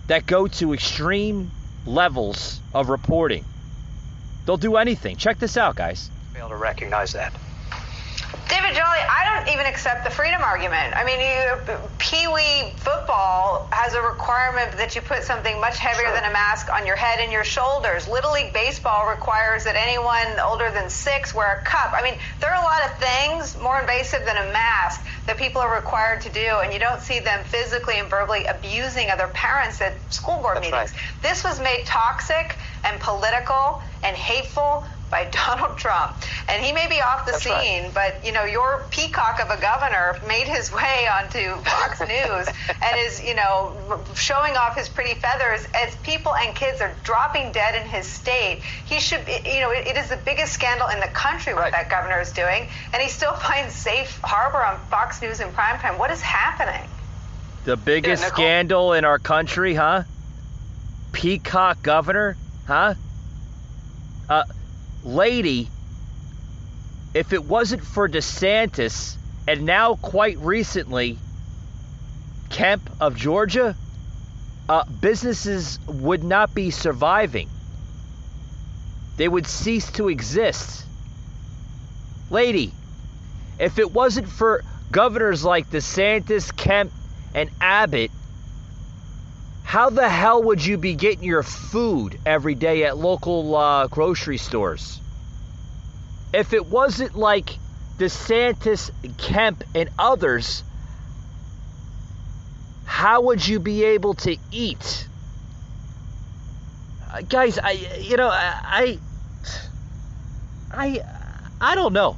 that 0.08 0.26
go 0.26 0.48
to 0.48 0.74
extreme 0.74 1.52
levels 1.86 2.60
of 2.74 2.90
reporting. 2.90 3.46
They'll 4.46 4.58
do 4.58 4.76
anything. 4.76 5.18
Check 5.18 5.40
this 5.40 5.58
out, 5.58 5.76
guys. 5.76 6.12
Fail 6.34 6.50
to 6.50 6.56
recognize 6.56 7.14
that. 7.14 7.34
David 8.48 8.76
Jolly, 8.76 9.04
I 9.04 9.28
don't 9.28 9.54
even 9.54 9.66
accept 9.66 10.06
the 10.06 10.10
freedom 10.10 10.42
argument. 10.42 10.96
I 10.96 11.04
mean, 11.04 11.20
you, 11.20 11.78
Pee 11.98 12.28
Wee 12.28 12.72
football 12.78 13.68
has 13.72 13.94
a 13.94 14.02
requirement 14.02 14.72
that 14.78 14.96
you 14.96 15.02
put 15.02 15.24
something 15.24 15.60
much 15.60 15.78
heavier 15.78 16.06
sure. 16.06 16.14
than 16.14 16.24
a 16.24 16.32
mask 16.32 16.72
on 16.72 16.86
your 16.86 16.96
head 16.96 17.20
and 17.20 17.30
your 17.32 17.44
shoulders. 17.44 18.08
Little 18.08 18.32
League 18.32 18.54
Baseball 18.54 19.10
requires 19.10 19.66
that 19.66 19.76
anyone 19.76 20.40
older 20.40 20.72
than 20.72 20.90
six 20.90 21.36
wear 21.36 21.60
a 21.60 21.62
cup. 21.64 21.92
I 21.94 22.02
mean, 22.02 22.16
there 22.40 22.54
are 22.54 22.62
a 22.62 22.64
lot 22.64 22.86
of 22.86 22.98
things 22.98 23.58
more 23.62 23.82
invasive 23.82 24.24
than 24.26 24.38
a 24.38 24.54
mask 24.54 25.06
that 25.26 25.38
people 25.38 25.62
are 25.62 25.76
required 25.76 26.22
to 26.22 26.30
do, 26.30 26.60
and 26.64 26.72
you 26.72 26.80
don't 26.80 27.02
see 27.02 27.20
them 27.20 27.44
physically 27.44 28.00
and 28.00 28.10
verbally 28.10 28.46
abusing 28.46 29.10
other 29.10 29.28
parents 29.28 29.82
at 29.82 29.94
school 30.14 30.42
board 30.42 30.56
That's 30.56 30.72
meetings. 30.72 30.94
Right. 30.94 31.22
This 31.22 31.44
was 31.44 31.60
made 31.60 31.84
toxic 31.86 32.56
and 32.86 32.98
political 33.02 33.82
and 34.04 34.16
hateful 34.16 34.86
by 35.10 35.26
Donald 35.32 35.78
Trump. 35.78 36.16
And 36.50 36.64
he 36.64 36.72
may 36.72 36.88
be 36.88 37.02
off 37.02 37.26
the 37.26 37.32
That's 37.32 37.44
scene, 37.44 37.84
right. 37.84 37.94
but 37.94 38.26
you 38.26 38.32
know, 38.32 38.44
your 38.44 38.86
peacock 38.90 39.40
of 39.40 39.50
a 39.50 39.60
governor 39.62 40.20
made 40.28 40.48
his 40.48 40.72
way 40.72 41.08
onto 41.12 41.56
Fox 41.64 42.00
News 42.08 42.48
and 42.82 43.00
is, 43.00 43.24
you 43.24 43.36
know, 43.36 44.04
showing 44.16 44.56
off 44.56 44.76
his 44.76 44.90
pretty 44.90 45.14
feathers 45.20 45.68
as 45.74 45.96
people 45.98 46.36
and 46.36 46.56
kids 46.56 46.82
are 46.82 46.94
dropping 47.04 47.52
dead 47.52 47.82
in 47.82 47.88
his 47.88 48.06
state. 48.06 48.62
He 48.86 49.00
should 49.00 49.26
be, 49.26 49.40
you 49.46 49.62
know, 49.62 49.72
it, 49.72 49.88
it 49.88 49.98
is 49.98 50.10
the 50.10 50.18
biggest 50.18 50.54
scandal 50.54 50.88
in 50.90 51.00
the 51.00 51.08
country 51.08 51.54
what 51.54 51.64
right. 51.64 51.72
that 51.72 51.90
governor 51.90 52.20
is 52.20 52.32
doing, 52.32 52.68
and 52.94 53.02
he 53.02 53.10
still 53.10 53.34
finds 53.34 53.74
safe 53.74 54.20
harbor 54.24 54.64
on 54.64 54.80
Fox 54.90 55.22
News 55.22 55.40
in 55.40 55.50
primetime. 55.50 55.98
What 55.98 56.12
is 56.12 56.22
happening? 56.22 56.90
The 57.66 57.76
biggest 57.76 58.24
yeah, 58.24 58.30
scandal 58.30 58.94
in 58.94 59.04
our 59.04 59.20
country, 59.20 59.74
huh? 59.74 60.04
Peacock 61.12 61.82
governor, 61.84 62.38
huh? 62.66 62.94
Uh, 64.30 64.44
lady, 65.04 65.70
if 67.14 67.34
it 67.34 67.44
wasn't 67.44 67.84
for 67.84 68.08
DeSantis 68.08 69.18
and 69.48 69.66
now 69.66 69.96
quite 69.96 70.38
recently 70.40 71.18
Kemp 72.50 72.90
of 73.00 73.16
Georgia, 73.16 73.76
uh, 74.70 74.84
businesses 74.86 75.80
would 75.88 76.24
not 76.24 76.54
be 76.54 76.72
surviving. 76.72 77.50
They 79.18 79.28
would 79.28 79.48
cease 79.48 79.92
to 79.94 80.10
exist. 80.10 80.86
Lady, 82.30 82.74
if 83.60 83.80
it 83.80 83.92
wasn't 83.92 84.28
for 84.28 84.64
governors 84.92 85.44
like 85.44 85.70
DeSantis, 85.70 86.56
Kemp, 86.56 86.92
and 87.34 87.50
Abbott, 87.60 88.12
how 89.68 89.90
the 89.90 90.08
hell 90.08 90.44
would 90.44 90.66
you 90.66 90.78
be 90.78 90.96
getting 90.96 91.26
your 91.26 91.44
food 91.44 92.18
every 92.26 92.56
day 92.56 92.86
at 92.86 92.96
local 92.98 93.54
uh, 93.54 93.88
grocery 93.88 94.38
stores? 94.38 95.02
If 96.34 96.54
it 96.54 96.66
wasn't 96.68 97.18
like 97.18 97.50
DeSantis, 97.98 98.92
Kemp, 99.18 99.66
and 99.76 99.90
others, 100.00 100.64
how 102.86 103.24
would 103.24 103.46
you 103.46 103.60
be 103.60 103.84
able 103.84 104.14
to 104.14 104.38
eat? 104.54 105.06
Uh, 107.12 107.24
guys, 107.24 107.60
I 107.62 107.72
you 108.00 108.16
know 108.16 108.30
I 108.30 108.98
I 110.72 111.02
I 111.60 111.76
don't 111.76 111.92
know. 111.92 112.16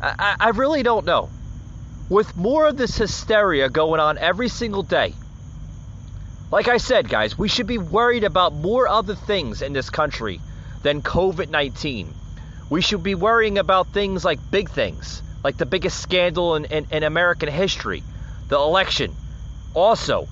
I, 0.00 0.36
I 0.38 0.48
really 0.50 0.84
don't 0.84 1.04
know. 1.04 1.30
With 2.08 2.36
more 2.36 2.68
of 2.68 2.76
this 2.76 2.96
hysteria 2.96 3.68
going 3.68 3.98
on 3.98 4.18
every 4.18 4.48
single 4.48 4.84
day, 4.84 5.14
like 6.54 6.68
I 6.68 6.76
said, 6.76 7.08
guys, 7.08 7.36
we 7.36 7.48
should 7.48 7.66
be 7.66 7.78
worried 7.78 8.22
about 8.22 8.52
more 8.52 8.86
other 8.86 9.16
things 9.16 9.60
in 9.60 9.72
this 9.72 9.90
country 9.90 10.40
than 10.84 11.02
COVID 11.02 11.48
19. 11.48 12.14
We 12.70 12.80
should 12.80 13.02
be 13.02 13.16
worrying 13.16 13.58
about 13.58 13.88
things 13.88 14.24
like 14.24 14.38
big 14.52 14.70
things, 14.70 15.20
like 15.42 15.56
the 15.56 15.66
biggest 15.66 16.00
scandal 16.00 16.54
in, 16.54 16.66
in, 16.66 16.86
in 16.92 17.02
American 17.02 17.48
history, 17.48 18.04
the 18.46 18.56
election. 18.56 19.16
Also, 19.74 20.28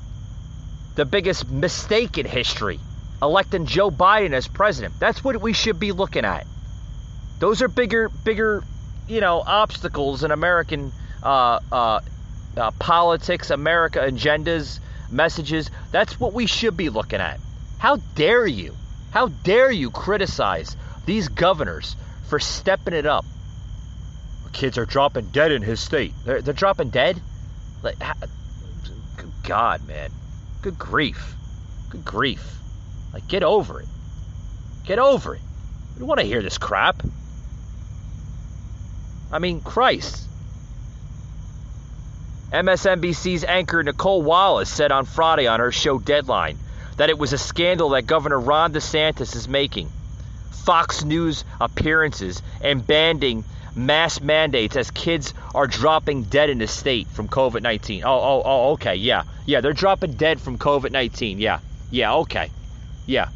the 0.95 1.05
biggest 1.05 1.51
mistake 1.51 2.17
in 2.19 2.25
history, 2.25 2.79
electing 3.21 3.67
Joe 3.67 3.91
Biden 3.91 4.33
as 4.33 4.47
president. 4.47 4.95
That's 5.01 5.25
what 5.25 5.43
we 5.43 5.53
should 5.53 5.81
be 5.81 5.91
looking 5.91 6.25
at. 6.25 6.47
Those 7.41 7.63
are 7.63 7.69
bigger, 7.69 8.09
bigger, 8.09 8.63
you 9.09 9.21
know, 9.21 9.43
obstacles 9.45 10.23
in 10.23 10.31
American 10.31 10.93
uh, 11.21 11.59
uh, 11.73 12.01
uh, 12.57 12.71
politics, 12.79 13.51
America 13.51 13.99
agendas, 13.99 14.79
messages. 15.13 15.71
That's 15.91 16.19
what 16.19 16.33
we 16.33 16.47
should 16.47 16.77
be 16.77 16.89
looking 16.89 17.21
at. 17.21 17.39
How 17.79 17.97
dare 17.97 18.47
you? 18.47 18.75
How 19.11 19.29
dare 19.29 19.71
you 19.71 19.91
criticize 19.91 20.77
these 21.05 21.29
governors 21.29 21.97
for 22.29 22.39
stepping 22.39 22.95
it 22.95 23.07
up? 23.07 23.25
Kids 24.53 24.77
are 24.79 24.85
dropping 24.85 25.27
dead 25.27 25.51
in 25.51 25.63
his 25.63 25.81
state. 25.81 26.13
They're, 26.25 26.43
they're 26.43 26.55
dropping 26.55 26.91
dead? 26.91 27.21
Like, 27.83 27.99
good 29.17 29.33
God, 29.43 29.87
man. 29.89 30.11
Good 30.61 30.79
grief. 30.79 31.35
Good 31.91 32.05
grief. 32.05 32.59
Like, 33.13 33.27
get 33.29 33.43
over 33.43 33.81
it. 33.81 33.89
Get 34.85 34.99
over 34.99 35.35
it. 35.35 35.41
We 35.95 36.01
don't 36.01 36.09
want 36.09 36.21
to 36.21 36.27
hear 36.27 36.43
this 36.43 36.59
crap. 36.59 37.03
I 39.31 39.39
mean, 39.39 39.61
Christ. 39.61 40.29
MSNBC's 42.53 43.45
anchor 43.45 43.83
Nicolle 43.83 44.23
Wallace 44.23 44.69
said 44.69 44.93
on 44.93 45.07
Friday 45.07 45.47
on 45.47 45.61
her 45.61 45.73
show 45.73 45.99
Deadline 45.99 46.59
that 46.99 47.09
it 47.09 47.19
was 47.19 47.33
a 47.33 47.39
scandal 47.39 47.91
that 47.91 48.07
Governor 48.07 48.39
Ron 48.39 48.75
DeSantis 48.75 49.35
is 49.35 49.49
making. 49.49 49.91
Fox 50.65 51.03
News 51.03 51.45
appearances 51.61 52.43
and 52.61 52.87
banding 52.87 53.45
mass 53.75 54.21
mandates 54.21 54.77
as 54.77 54.91
kids 54.91 55.33
are 55.55 55.67
dropping 55.67 56.25
dead 56.25 56.51
in 56.51 56.59
the 56.59 56.67
state 56.67 57.09
from 57.09 57.27
COVID 57.27 57.63
19. 57.63 58.05
Oh, 58.05 58.11
oh, 58.11 58.43
oh, 58.45 58.73
okay, 58.73 58.97
yeah. 58.97 59.23
Yeah, 59.47 59.63
they're 59.63 59.73
dropping 59.73 60.13
dead 60.13 60.39
from 60.39 60.59
COVID 60.59 60.91
19. 60.91 61.39
Yeah, 61.39 61.61
yeah, 61.91 62.15
okay. 62.17 62.51
Yeah. 63.07 63.29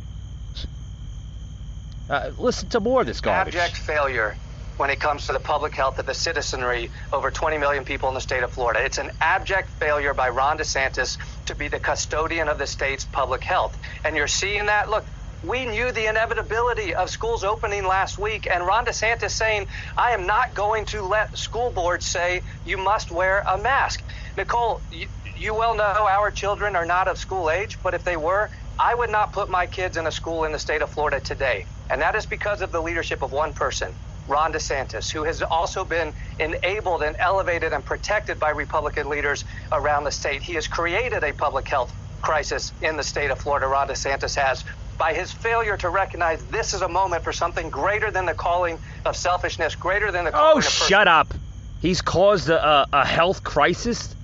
Uh, 2.11 2.31
listen 2.38 2.68
to 2.68 2.81
more 2.81 3.00
of 3.00 3.07
this 3.07 3.22
garbage. 3.22 3.57
Abject 3.57 3.79
failure 3.79 4.37
when 4.77 4.91
it 4.91 5.01
comes 5.01 5.27
to 5.27 5.33
the 5.33 5.41
public 5.41 5.75
health 5.75 5.99
of 5.99 6.07
the 6.07 6.15
citizenry, 6.15 6.91
over 7.12 7.31
20 7.31 7.59
million 7.59 7.85
people 7.85 8.09
in 8.09 8.15
the 8.15 8.21
state 8.21 8.43
of 8.43 8.51
Florida. 8.51 8.85
It's 8.85 8.99
an 8.99 9.11
abject 9.21 9.69
failure 9.71 10.15
by 10.15 10.29
Ron 10.29 10.59
DeSantis 10.59 11.17
to 11.47 11.55
be 11.55 11.69
the 11.69 11.79
custodian 11.79 12.49
of 12.49 12.59
the 12.59 12.67
state's 12.67 13.05
public 13.05 13.43
health. 13.43 13.77
And 14.05 14.17
you're 14.17 14.29
seeing 14.29 14.67
that. 14.67 14.91
Look, 14.91 15.05
we 15.45 15.65
knew 15.65 15.93
the 15.93 16.09
inevitability 16.09 16.95
of 16.95 17.09
schools 17.09 17.45
opening 17.45 17.87
last 17.87 18.19
week, 18.19 18.49
and 18.51 18.67
Ron 18.67 18.85
DeSantis 18.85 19.31
saying, 19.31 19.67
I 19.97 20.11
am 20.11 20.27
not 20.27 20.55
going 20.55 20.87
to 20.87 21.03
let 21.03 21.37
school 21.37 21.71
boards 21.71 22.05
say 22.05 22.43
you 22.65 22.77
must 22.77 23.11
wear 23.11 23.45
a 23.47 23.57
mask. 23.57 24.03
Nicolle, 24.37 24.81
you, 24.91 25.07
you 25.37 25.55
well 25.55 25.75
know 25.75 26.07
our 26.09 26.31
children 26.31 26.75
are 26.75 26.87
not 26.87 27.09
of 27.09 27.19
school 27.19 27.51
age, 27.51 27.79
but 27.83 27.95
if 27.95 28.05
they 28.05 28.17
were, 28.17 28.51
I 28.79 28.95
would 28.95 29.11
not 29.11 29.33
put 29.33 29.49
my 29.49 29.67
kids 29.67 29.97
in 29.97 30.07
a 30.07 30.12
school 30.12 30.45
in 30.45 30.53
the 30.53 30.59
state 30.59 30.83
of 30.83 30.91
Florida 30.91 31.21
today. 31.21 31.67
And 31.89 32.03
that 32.03 32.15
is 32.15 32.27
because 32.27 32.61
of 32.61 32.73
the 32.73 32.81
leadership 32.81 33.23
of 33.23 33.33
one 33.33 33.53
person, 33.53 33.95
Ron 34.29 34.53
DeSantis, 34.53 35.11
who 35.11 35.25
has 35.25 35.43
also 35.43 35.85
been 35.85 36.12
enabled 36.39 37.03
and 37.03 37.17
elevated 37.19 37.73
and 37.73 37.85
protected 37.85 38.39
by 38.39 38.51
Republican 38.51 39.09
leaders 39.09 39.45
around 39.73 40.05
the 40.05 40.11
state. 40.11 40.43
He 40.43 40.55
has 40.55 40.67
created 40.67 41.23
a 41.23 41.33
public 41.33 41.69
health 41.69 41.93
crisis 42.23 42.73
in 42.83 42.97
the 42.97 43.03
state 43.03 43.31
of 43.31 43.39
Florida, 43.39 43.67
Ron 43.67 43.89
DeSantis 43.89 44.35
has, 44.35 44.65
by 44.99 45.12
his 45.12 45.31
failure 45.31 45.77
to 45.77 45.89
recognize 45.89 46.43
this 46.47 46.75
is 46.75 46.83
a 46.83 46.89
moment 46.89 47.23
for 47.23 47.33
something 47.33 47.71
greater 47.71 48.11
than 48.11 48.27
the 48.27 48.35
calling 48.35 48.79
of 49.05 49.17
selfishness, 49.17 49.75
greater 49.75 50.11
than 50.11 50.25
the 50.25 50.31
oh, 50.31 50.33
calling 50.33 50.57
Oh, 50.59 50.61
shut 50.61 51.09
up. 51.09 51.33
He's 51.81 52.01
caused 52.01 52.49
a, 52.49 52.67
a, 52.67 52.87
a 52.93 53.07
health 53.07 53.45
crisis? 53.45 54.15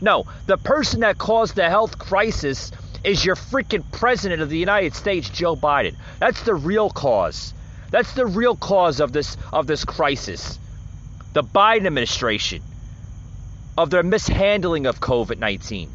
No, 0.00 0.26
the 0.46 0.58
person 0.58 1.00
that 1.00 1.18
caused 1.18 1.56
the 1.56 1.68
health 1.68 1.98
crisis 1.98 2.70
is 3.04 3.24
your 3.24 3.36
freaking 3.36 3.84
president 3.92 4.42
of 4.42 4.50
the 4.50 4.58
United 4.58 4.94
States, 4.94 5.28
Joe 5.30 5.56
Biden. 5.56 5.96
That's 6.18 6.42
the 6.42 6.54
real 6.54 6.90
cause. 6.90 7.54
That's 7.92 8.14
the 8.14 8.26
real 8.26 8.56
cause 8.56 9.00
of 9.00 9.12
this 9.12 9.36
of 9.52 9.66
this 9.66 9.84
crisis. 9.84 10.58
the 11.34 11.42
Biden 11.42 11.86
administration, 11.86 12.62
of 13.76 13.90
their 13.90 14.02
mishandling 14.02 14.86
of 14.86 14.98
COVID 15.00 15.38
19. 15.38 15.90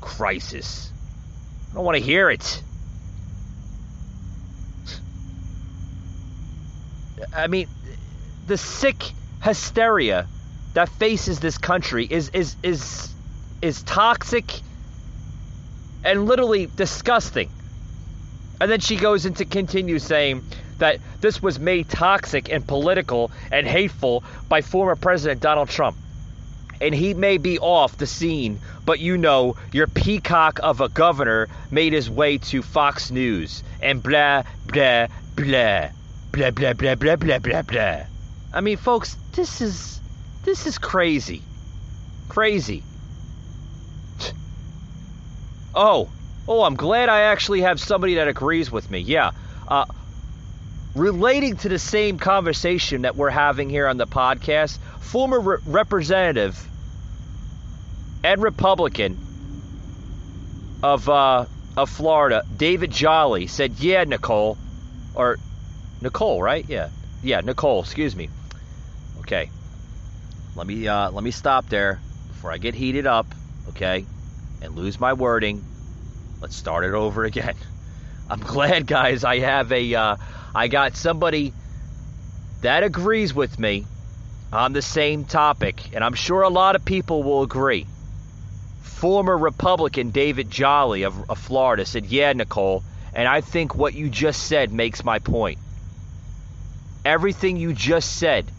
Crisis. 0.00 0.90
I 1.70 1.74
don't 1.74 1.84
want 1.84 1.96
to 1.96 2.02
hear 2.02 2.30
it. 2.30 2.62
I 7.34 7.48
mean, 7.48 7.66
the 8.46 8.58
sick 8.58 9.02
hysteria 9.42 10.26
that 10.74 10.88
faces 10.90 11.40
this 11.40 11.56
country 11.56 12.06
is 12.08 12.28
is 12.30 12.56
is 12.62 13.08
is 13.62 13.82
toxic 13.82 14.60
and 16.04 16.26
literally 16.26 16.66
disgusting. 16.66 17.48
And 18.60 18.70
then 18.70 18.80
she 18.80 18.96
goes 18.96 19.26
into 19.26 19.44
continue 19.44 19.98
saying 19.98 20.44
that 20.78 20.98
this 21.20 21.42
was 21.42 21.58
made 21.58 21.88
toxic 21.88 22.50
and 22.50 22.66
political 22.66 23.30
and 23.50 23.66
hateful 23.66 24.24
by 24.48 24.60
former 24.62 24.96
President 24.96 25.40
Donald 25.40 25.68
Trump. 25.68 25.96
And 26.80 26.94
he 26.94 27.14
may 27.14 27.38
be 27.38 27.58
off 27.58 27.96
the 27.96 28.06
scene, 28.06 28.60
but 28.84 29.00
you 29.00 29.16
know, 29.16 29.56
your 29.72 29.86
peacock 29.86 30.60
of 30.62 30.80
a 30.80 30.88
governor 30.88 31.48
made 31.70 31.92
his 31.92 32.10
way 32.10 32.38
to 32.38 32.62
Fox 32.62 33.10
News 33.10 33.62
and 33.80 34.02
blah, 34.02 34.42
blah, 34.66 35.06
blah, 35.36 35.88
blah, 36.32 36.50
blah, 36.50 36.72
blah, 36.72 36.94
blah, 36.94 37.16
blah, 37.16 37.38
blah, 37.38 37.62
blah. 37.62 38.00
I 38.52 38.60
mean, 38.60 38.76
folks, 38.76 39.16
this 39.32 39.60
is 39.60 40.00
this 40.44 40.66
is 40.66 40.78
crazy, 40.78 41.42
crazy. 42.28 42.82
Oh, 45.74 46.08
oh, 46.48 46.62
I'm 46.62 46.74
glad 46.74 47.08
I 47.08 47.22
actually 47.22 47.62
have 47.62 47.80
somebody 47.80 48.16
that 48.16 48.28
agrees 48.28 48.70
with 48.70 48.90
me. 48.90 49.00
Yeah, 49.00 49.32
uh, 49.68 49.84
relating 50.94 51.56
to 51.58 51.68
the 51.68 51.78
same 51.78 52.18
conversation 52.18 53.02
that 53.02 53.16
we're 53.16 53.30
having 53.30 53.70
here 53.70 53.86
on 53.86 53.96
the 53.96 54.06
podcast, 54.06 54.78
former 55.00 55.40
re- 55.40 55.56
representative 55.66 56.68
and 58.22 58.42
Republican 58.42 59.18
of 60.82 61.08
uh, 61.08 61.46
of 61.76 61.90
Florida, 61.90 62.44
David 62.56 62.90
Jolly, 62.90 63.46
said, 63.46 63.78
"Yeah, 63.78 64.04
Nicolle, 64.04 64.56
or 65.14 65.38
Nicolle, 66.00 66.42
right? 66.42 66.64
Yeah, 66.68 66.90
yeah, 67.22 67.40
Nicolle. 67.40 67.80
Excuse 67.80 68.14
me. 68.14 68.28
Okay, 69.20 69.50
let 70.56 70.66
me 70.66 70.86
uh, 70.86 71.10
let 71.10 71.24
me 71.24 71.30
stop 71.30 71.68
there 71.68 72.00
before 72.28 72.52
I 72.52 72.58
get 72.58 72.74
heated 72.74 73.06
up. 73.06 73.26
Okay, 73.70 74.04
and 74.62 74.74
lose 74.74 75.00
my 75.00 75.14
wording. 75.14 75.64
Let's 76.44 76.56
start 76.56 76.84
it 76.84 76.92
over 76.92 77.24
again. 77.24 77.54
I'm 78.28 78.40
glad, 78.40 78.86
guys. 78.86 79.24
I 79.24 79.38
have 79.38 79.72
a 79.72 79.94
uh, 79.94 80.16
I 80.54 80.68
got 80.68 80.94
somebody 80.94 81.54
that 82.60 82.82
agrees 82.82 83.32
with 83.32 83.58
me 83.58 83.86
on 84.52 84.74
the 84.74 84.82
same 84.82 85.24
topic, 85.24 85.94
and 85.94 86.04
I'm 86.04 86.12
sure 86.12 86.42
a 86.42 86.50
lot 86.50 86.76
of 86.76 86.84
people 86.84 87.22
will 87.22 87.40
agree. 87.40 87.86
Former 88.82 89.38
Republican 89.38 90.10
David 90.10 90.50
Jolly 90.50 91.04
of, 91.04 91.30
of 91.30 91.38
Florida 91.38 91.86
said, 91.86 92.04
Yeah, 92.04 92.34
Nicolle, 92.34 92.82
and 93.14 93.26
I 93.26 93.40
think 93.40 93.74
what 93.74 93.94
you 93.94 94.10
just 94.10 94.42
said 94.42 94.70
makes 94.70 95.02
my 95.02 95.20
point. 95.20 95.58
Everything 97.06 97.56
you 97.56 97.72
just 97.72 98.18
said, 98.18 98.50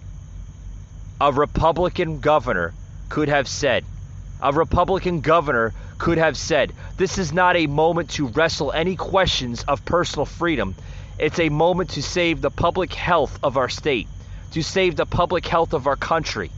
a 1.21 1.31
Republican 1.31 2.19
governor 2.19 2.73
could 3.09 3.29
have 3.29 3.47
said. 3.47 3.85
A 4.45 4.51
Republican 4.51 5.21
governor 5.21 5.73
could 5.97 6.19
have 6.19 6.37
said, 6.37 6.71
This 6.97 7.17
is 7.17 7.33
not 7.33 7.55
a 7.55 7.65
moment 7.65 8.11
to 8.11 8.27
wrestle 8.27 8.71
any 8.71 8.95
questions 8.95 9.63
of 9.63 9.83
personal 9.85 10.27
freedom. 10.27 10.75
It's 11.17 11.39
a 11.39 11.49
moment 11.49 11.89
to 11.91 12.03
save 12.03 12.41
the 12.41 12.51
public 12.51 12.93
health 12.93 13.39
of 13.41 13.57
our 13.57 13.69
state, 13.69 14.07
to 14.51 14.61
save 14.61 14.97
the 14.97 15.07
public 15.07 15.47
health 15.47 15.73
of 15.73 15.87
our 15.87 15.95
country. 15.95 16.51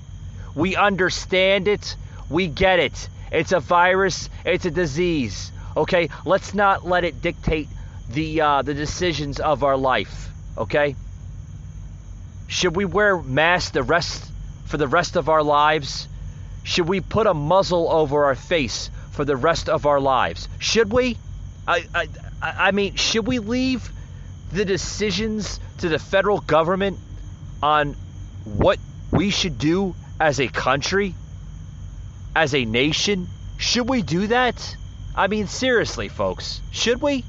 We 0.54 0.76
understand 0.76 1.70
it. 1.70 1.96
We 2.30 2.48
get 2.48 2.80
it. 2.80 3.08
It's 3.32 3.54
a 3.54 3.62
virus. 3.62 4.30
It's 4.44 4.66
a 4.66 4.72
disease. 4.72 5.54
Okay, 5.78 6.10
let's 6.26 6.54
not 6.54 6.86
let 6.86 7.06
it 7.06 7.22
dictate 7.22 7.70
the 8.10 8.42
uh, 8.42 8.62
the 8.64 8.74
decisions 8.74 9.40
of 9.40 9.64
our 9.64 9.78
life. 9.78 10.28
Okay. 10.58 10.98
Should 12.48 12.76
we 12.76 12.84
wear 12.84 13.18
masks 13.18 13.72
the 13.72 13.84
rest 13.84 14.30
for 14.66 14.76
the 14.76 14.90
rest 14.90 15.16
of 15.16 15.30
our 15.30 15.42
lives? 15.42 16.10
Should 16.68 16.90
we 16.90 17.00
put 17.00 17.28
a 17.28 17.34
muzzle 17.34 17.90
over 17.90 18.26
our 18.26 18.36
face 18.36 18.92
for 19.12 19.24
the 19.24 19.38
rest 19.38 19.70
of 19.70 19.86
our 19.86 20.02
lives? 20.02 20.50
Should 20.60 20.92
we? 20.92 21.18
I 21.66 21.86
I 21.96 22.08
I 22.42 22.72
mean, 22.72 22.96
should 22.96 23.26
we 23.26 23.40
leave 23.40 23.90
the 24.52 24.66
decisions 24.66 25.62
to 25.78 25.88
the 25.88 25.98
federal 25.98 26.42
government 26.42 27.00
on 27.64 27.96
what 28.44 28.80
we 29.12 29.30
should 29.30 29.58
do 29.58 29.96
as 30.20 30.42
a 30.42 30.50
country, 30.50 31.16
as 32.36 32.54
a 32.54 32.66
nation? 32.66 33.30
Should 33.56 33.88
we 33.88 34.02
do 34.02 34.28
that? 34.28 34.76
I 35.16 35.28
mean, 35.28 35.48
seriously, 35.48 36.10
folks, 36.10 36.60
should 36.72 37.02
we? 37.02 37.24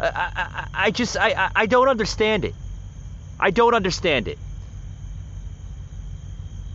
I, 0.00 0.06
I, 0.06 0.66
I 0.86 0.90
just 0.90 1.18
I, 1.18 1.50
I 1.54 1.66
don't 1.66 1.88
understand 1.88 2.46
it. 2.46 2.54
I 3.38 3.50
don't 3.50 3.74
understand 3.74 4.26
it. 4.26 4.38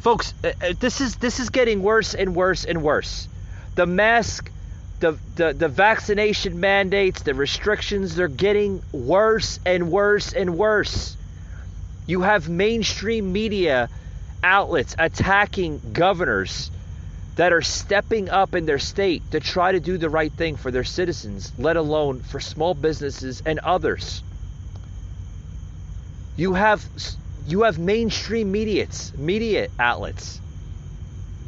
Folks, 0.01 0.33
uh, 0.43 0.51
uh, 0.61 0.73
this 0.79 0.99
is 0.99 1.15
this 1.17 1.39
is 1.39 1.51
getting 1.51 1.83
worse 1.83 2.15
and 2.15 2.35
worse 2.35 2.65
and 2.65 2.81
worse. 2.81 3.27
The 3.75 3.85
mask, 3.85 4.51
the, 4.99 5.19
the 5.35 5.53
the 5.53 5.67
vaccination 5.67 6.59
mandates, 6.59 7.21
the 7.21 7.35
restrictions, 7.35 8.15
they're 8.15 8.27
getting 8.27 8.81
worse 8.91 9.59
and 9.63 9.91
worse 9.91 10.33
and 10.33 10.57
worse. 10.57 11.15
You 12.07 12.21
have 12.21 12.49
mainstream 12.49 13.31
media 13.31 13.89
outlets 14.43 14.95
attacking 14.97 15.79
governors 15.93 16.71
that 17.35 17.53
are 17.53 17.61
stepping 17.61 18.27
up 18.27 18.55
in 18.55 18.65
their 18.65 18.79
state 18.79 19.21
to 19.31 19.39
try 19.39 19.71
to 19.71 19.79
do 19.79 19.99
the 19.99 20.09
right 20.09 20.31
thing 20.31 20.55
for 20.55 20.71
their 20.71 20.83
citizens, 20.83 21.51
let 21.59 21.77
alone 21.77 22.21
for 22.21 22.39
small 22.39 22.73
businesses 22.73 23.43
and 23.45 23.59
others. 23.59 24.23
You 26.37 26.53
have 26.53 26.83
you 27.47 27.63
have 27.63 27.79
mainstream 27.79 28.51
mediates, 28.51 29.13
media 29.17 29.67
outlets, 29.79 30.39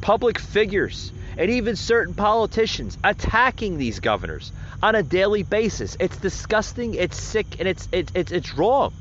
public 0.01 0.39
figures, 0.39 1.11
and 1.37 1.51
even 1.51 1.75
certain 1.75 2.13
politicians 2.13 2.97
attacking 3.03 3.77
these 3.77 3.99
governors 3.99 4.51
on 4.81 4.95
a 4.95 5.03
daily 5.03 5.43
basis. 5.43 5.95
It's 5.99 6.17
disgusting, 6.17 6.95
it's 6.95 7.21
sick, 7.21 7.59
and 7.59 7.67
it's 7.67 7.87
it's 7.91 8.11
it's, 8.15 8.31
it's 8.31 8.53
wrong. 8.55 8.91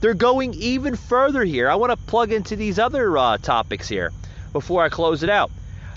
They're 0.00 0.14
going 0.14 0.54
even 0.54 0.94
further 0.94 1.42
here. 1.42 1.68
I 1.68 1.74
want 1.76 1.90
to 1.90 1.96
plug 1.96 2.32
into 2.32 2.54
these 2.54 2.78
other 2.78 3.16
uh, 3.16 3.38
topics 3.38 3.88
here 3.88 4.12
before 4.52 4.82
I 4.82 4.88
close 4.88 5.22
it 5.22 5.30
out. 5.30 5.50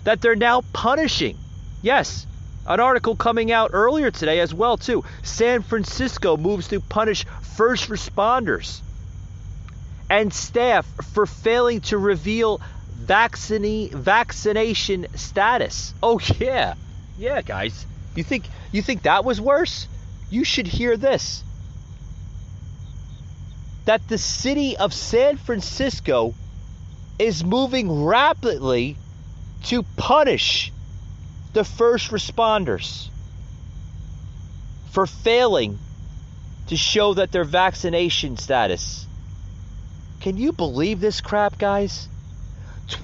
That 0.03 0.21
they're 0.21 0.35
now 0.35 0.61
punishing. 0.73 1.37
Yes, 1.81 2.25
an 2.65 2.79
article 2.79 3.15
coming 3.15 3.51
out 3.51 3.71
earlier 3.73 4.09
today 4.09 4.39
as 4.39 4.53
well 4.53 4.77
too. 4.77 5.03
San 5.21 5.61
Francisco 5.61 6.37
moves 6.37 6.69
to 6.69 6.79
punish 6.79 7.25
first 7.55 7.89
responders 7.89 8.81
and 10.09 10.33
staff 10.33 10.85
for 11.13 11.25
failing 11.25 11.81
to 11.81 11.97
reveal 11.97 12.59
vaccine 12.93 13.89
vaccination 13.89 15.07
status. 15.15 15.93
Oh 16.01 16.19
yeah. 16.39 16.73
Yeah, 17.17 17.41
guys. 17.41 17.85
You 18.15 18.23
think 18.23 18.45
you 18.71 18.81
think 18.81 19.03
that 19.03 19.23
was 19.23 19.39
worse? 19.39 19.87
You 20.29 20.43
should 20.43 20.67
hear 20.67 20.97
this. 20.97 21.43
That 23.85 24.07
the 24.07 24.17
city 24.17 24.77
of 24.77 24.93
San 24.93 25.37
Francisco 25.37 26.33
is 27.17 27.43
moving 27.43 28.03
rapidly 28.03 28.95
to 29.65 29.83
punish 29.97 30.71
the 31.53 31.63
first 31.63 32.11
responders 32.11 33.09
for 34.91 35.05
failing 35.05 35.79
to 36.67 36.77
show 36.77 37.15
that 37.15 37.31
their 37.31 37.43
vaccination 37.43 38.37
status. 38.37 39.07
Can 40.19 40.35
you 40.35 40.51
believe 40.51 40.99
this 40.99 41.21
crap, 41.21 41.57
guys? 41.57 42.09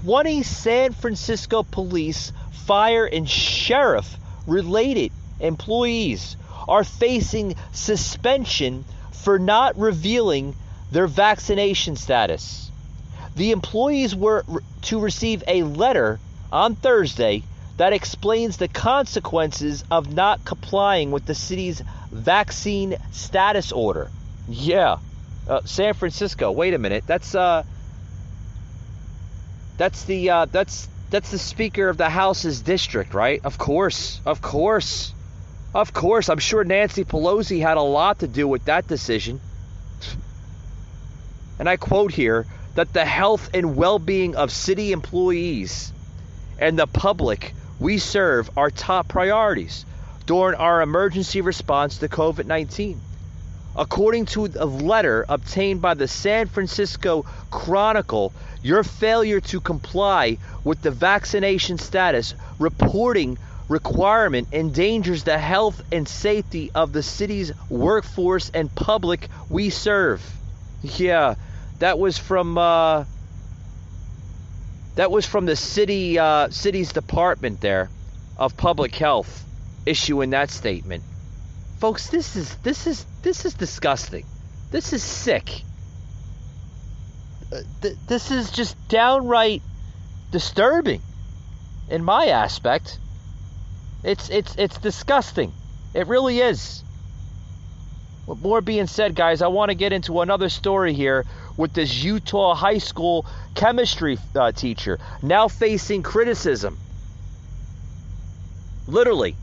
20 0.04 0.44
San 0.44 0.92
Francisco 0.92 1.64
police, 1.64 2.34
fire, 2.52 3.06
and 3.06 3.30
sheriff 3.30 4.18
related 4.46 5.14
employees 5.40 6.36
are 6.68 6.84
facing 6.84 7.56
suspension 7.72 8.84
for 9.12 9.40
not 9.40 9.78
revealing 9.78 10.56
their 10.92 11.08
vaccination 11.08 11.96
status. 11.96 12.70
The 13.36 13.52
employees 13.52 14.14
were 14.14 14.44
to 14.84 15.00
receive 15.00 15.42
a 15.48 15.64
letter 15.64 16.20
on 16.52 16.76
Thursday 16.76 17.44
that 17.78 17.94
explains 17.94 18.58
the 18.58 18.68
consequences 18.68 19.86
of 19.90 20.14
not 20.14 20.44
complying 20.44 21.12
with 21.12 21.26
the 21.26 21.36
city's 21.36 21.82
vaccine 22.12 22.98
status 23.12 23.72
order. 23.72 24.10
Yeah, 24.48 24.98
uh, 25.48 25.62
San 25.66 25.94
Francisco. 25.94 26.52
Wait 26.52 26.74
a 26.74 26.78
minute. 26.78 27.04
That's 27.08 27.36
uh, 27.36 27.64
that's 29.78 30.04
the 30.06 30.30
uh, 30.30 30.46
that's 30.46 30.88
that's 31.10 31.32
the 31.32 31.40
Speaker 31.40 31.90
of 31.90 31.98
the 31.98 32.10
House's 32.10 32.62
district, 32.62 33.14
right? 33.14 33.42
Of 33.44 33.58
course, 33.58 34.20
of 34.26 34.42
course, 34.42 35.14
of 35.74 35.94
course. 35.94 36.30
I'm 36.30 36.40
sure 36.40 36.64
Nancy 36.64 37.04
Pelosi 37.04 37.62
had 37.62 37.78
a 37.78 37.82
lot 37.82 38.20
to 38.20 38.28
do 38.28 38.48
with 38.48 38.66
that 38.66 38.88
decision. 38.88 39.40
and 41.60 41.70
I 41.70 41.78
quote 41.78 42.12
here, 42.12 42.46
that 42.76 42.92
the 42.92 43.06
health 43.06 43.50
and 43.54 43.76
well 43.76 44.00
being 44.00 44.36
of 44.36 44.52
city 44.52 44.92
employees 44.92 45.92
and 46.60 46.78
the 46.78 46.88
public 46.88 47.54
we 47.80 47.98
serve 47.98 48.50
are 48.58 48.70
top 48.70 49.08
priorities 49.08 49.86
during 50.26 50.56
our 50.56 50.82
emergency 50.82 51.42
response 51.42 52.00
to 52.00 52.08
COVID 52.08 52.46
19. 52.46 53.00
According 53.78 54.28
to 54.28 54.50
a 54.58 54.66
letter 54.66 55.26
obtained 55.28 55.82
by 55.82 55.96
the 55.96 56.08
San 56.08 56.48
Francisco 56.48 57.26
Chronicle, 57.52 58.32
your 58.62 58.84
failure 58.84 59.42
to 59.42 59.60
comply 59.60 60.38
with 60.64 60.82
the 60.82 60.92
vaccination 60.92 61.78
status 61.78 62.36
reporting 62.58 63.38
requirement 63.68 64.48
endangers 64.54 65.24
the 65.24 65.38
health 65.38 65.82
and 65.92 66.08
safety 66.08 66.72
of 66.74 66.94
the 66.94 67.04
city's 67.04 67.52
workforce 67.70 68.50
and 68.50 68.74
public 68.76 69.28
we 69.50 69.70
serve. 69.70 70.22
Yeah, 70.82 71.36
that 71.80 72.00
was 72.00 72.18
from 72.18 72.58
uh, 72.58 73.04
that 74.96 75.12
was 75.12 75.26
from 75.26 75.46
the 75.46 75.56
city 75.56 76.18
uh, 76.18 76.50
city's 76.50 76.94
department 76.94 77.60
there 77.60 77.90
of 78.38 78.56
public 78.56 78.96
health 78.96 79.44
issuing 79.86 80.30
that 80.30 80.50
statement. 80.50 81.04
Folks, 81.80 82.08
this 82.08 82.36
is 82.36 82.56
this 82.58 82.88
is 82.88 83.06
this 83.22 83.46
is 83.46 83.54
disgusting. 83.54 84.26
This 84.72 84.94
is 84.94 85.04
sick. 85.04 85.62
Uh, 87.52 87.62
th- 87.82 87.98
this 88.08 88.32
is 88.32 88.50
just 88.52 88.76
downright 88.88 89.62
disturbing 90.32 91.02
in 91.90 92.04
my 92.04 92.28
aspect. 92.28 92.98
It's 94.04 94.30
it's 94.30 94.56
it's 94.56 94.78
disgusting. 94.78 95.52
It 95.94 96.08
really 96.08 96.40
is. 96.40 96.84
With 98.26 98.42
more 98.42 98.62
being 98.62 98.88
said, 98.88 99.14
guys, 99.14 99.42
I 99.42 99.48
want 99.48 99.70
to 99.70 99.76
get 99.76 99.94
into 99.94 100.22
another 100.22 100.50
story 100.50 100.94
here 100.94 101.26
with 101.58 101.74
this 101.74 102.04
Utah 102.04 102.56
high 102.56 102.80
school 102.80 103.26
chemistry 103.54 104.18
uh, 104.36 104.52
teacher 104.52 105.00
now 105.22 105.48
facing 105.48 106.04
criticism. 106.04 106.78
Literally. 108.88 109.36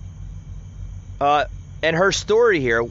Uh, 1.20 1.44
and 1.82 1.96
her 1.96 2.12
story 2.12 2.60
here, 2.60 2.88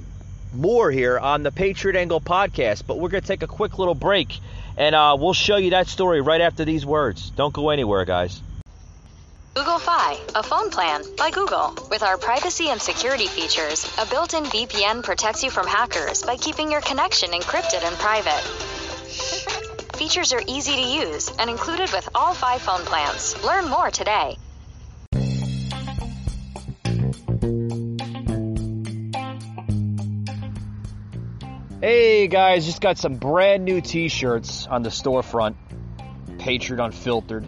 more 0.54 0.92
here 0.92 1.18
on 1.18 1.44
the 1.44 1.52
Patriot 1.52 1.98
Angle 1.98 2.22
podcast. 2.22 2.84
But 2.86 3.00
we're 3.00 3.10
going 3.10 3.22
to 3.22 3.28
take 3.28 3.44
a 3.44 3.48
quick 3.48 3.80
little 3.80 3.96
break 3.96 4.40
and 4.78 4.96
uh, 4.96 5.18
we'll 5.20 5.34
show 5.34 5.58
you 5.58 5.72
that 5.72 5.88
story 5.88 6.22
right 6.22 6.42
after 6.42 6.66
these 6.66 6.86
words. 6.86 7.30
Don't 7.32 7.54
go 7.54 7.70
anywhere, 7.70 8.06
guys. 8.06 8.42
Google 9.54 9.80
Fi, 9.80 10.18
a 10.34 10.44
phone 10.44 10.70
plan 10.70 11.04
by 11.18 11.30
Google. 11.30 11.76
With 11.90 12.04
our 12.04 12.18
privacy 12.18 12.70
and 12.70 12.82
security 12.82 13.28
features, 13.28 13.86
a 14.00 14.06
built 14.06 14.34
in 14.34 14.46
VPN 14.46 15.04
protects 15.04 15.44
you 15.44 15.52
from 15.52 15.68
hackers 15.68 16.24
by 16.24 16.38
keeping 16.38 16.72
your 16.72 16.82
connection 16.82 17.32
encrypted 17.32 17.86
and 17.86 17.96
private. 17.98 18.42
Features 19.98 20.32
are 20.32 20.42
easy 20.48 20.76
to 20.76 20.82
use 20.82 21.32
and 21.38 21.50
included 21.50 21.92
with 21.92 22.08
all 22.16 22.34
five 22.34 22.62
phone 22.62 22.82
plans. 22.86 23.44
Learn 23.44 23.70
more 23.70 23.92
today. 23.92 24.38
Hey 31.84 32.28
guys, 32.28 32.68
just 32.68 32.80
got 32.80 33.00
some 33.00 33.16
brand 33.16 33.66
new 33.66 33.82
t 33.82 34.08
shirts 34.08 34.68
on 34.68 34.84
the 34.84 34.90
storefront, 34.90 35.56
Patriot 36.38 36.80
Unfiltered, 36.80 37.44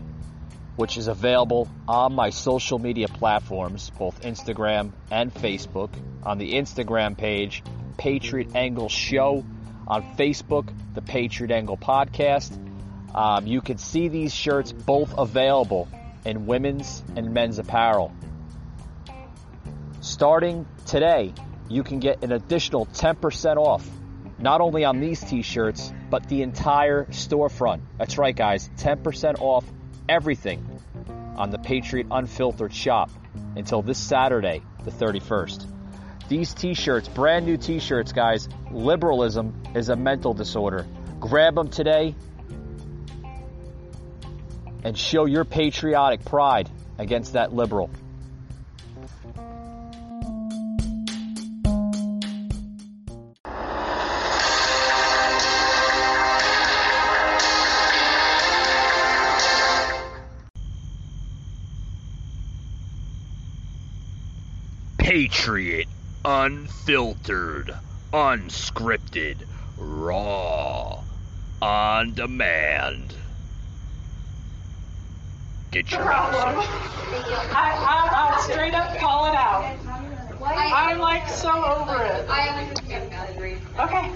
which 0.76 0.98
is 0.98 1.06
available 1.06 1.69
on 1.88 2.15
my 2.15 2.32
social 2.32 2.80
media 2.80 3.08
platforms, 3.08 3.91
both 3.91 4.24
Instagram 4.24 4.91
and 5.12 5.32
Facebook. 5.32 5.91
On 6.24 6.39
the 6.39 6.54
Instagram 6.54 7.15
page, 7.15 7.62
Patriot 7.98 8.56
Angle 8.56 8.89
Show. 8.89 9.46
On 9.88 10.15
Facebook, 10.15 10.74
the 10.96 11.04
Patriot 11.04 11.52
Angle 11.52 11.78
Podcast. 11.78 12.58
Um, 13.13 13.46
you 13.46 13.62
can 13.62 13.78
see 13.78 14.08
these 14.08 14.34
shirts 14.34 14.72
both 14.72 15.15
available 15.15 15.88
in 16.26 16.48
women's 16.48 17.04
and 17.15 17.36
men's 17.36 17.60
apparel. 17.60 18.12
Starting 20.02 20.65
today, 20.88 21.36
you 21.69 21.84
can 21.84 22.00
get 22.00 22.24
an 22.24 22.32
additional 22.32 22.88
10% 22.88 23.58
off 23.58 23.88
not 24.44 24.60
only 24.60 24.84
on 24.84 25.00
these 25.00 25.22
t-shirts, 25.22 25.94
but 26.10 26.28
the 26.28 26.42
entire 26.42 27.06
storefront. 27.06 27.80
That's 27.98 28.18
right, 28.18 28.36
guys, 28.36 28.70
10% 28.78 29.40
off 29.40 29.64
everything 30.10 30.82
on 31.38 31.50
the 31.50 31.58
Patriot 31.58 32.08
Unfiltered 32.12 32.74
shop 32.74 33.10
until 33.56 33.82
this 33.82 33.98
Saturday, 33.98 34.62
the 34.84 34.92
31st. 34.92 35.66
These 36.28 36.54
t-shirts, 36.54 37.08
brand 37.08 37.46
new 37.46 37.56
t-shirts, 37.56 38.12
guys, 38.12 38.50
liberalism 38.70 39.64
is 39.76 39.88
a 39.88 39.96
mental 39.96 40.34
disorder. 40.34 40.86
Grab 41.22 41.56
them 41.56 41.70
today 41.70 42.14
and 44.84 44.98
show 44.98 45.24
your 45.24 45.46
patriotic 45.46 46.26
pride 46.26 46.70
against 46.98 47.34
that 47.34 47.54
liberal. 47.54 47.90
Unfiltered, 66.36 67.76
unscripted, 68.12 69.46
raw, 69.78 71.04
on 71.62 72.13
demand. 72.15 73.13
Get 75.69 75.91
your 75.91 76.02
problem. 76.02 76.56
I, 76.58 76.65
I, 77.54 78.10
I'll 78.12 78.41
straight 78.41 78.74
up 78.74 78.98
call 78.98 79.28
it 79.28 79.36
out. 79.36 79.78
I'm 80.43 80.98
like 80.98 81.30
so 81.30 81.52
over 81.52 82.04
it. 82.04 82.26
I'm 82.28 82.74
not 83.12 83.30
agreeing. 83.30 83.62
Okay. 83.80 84.12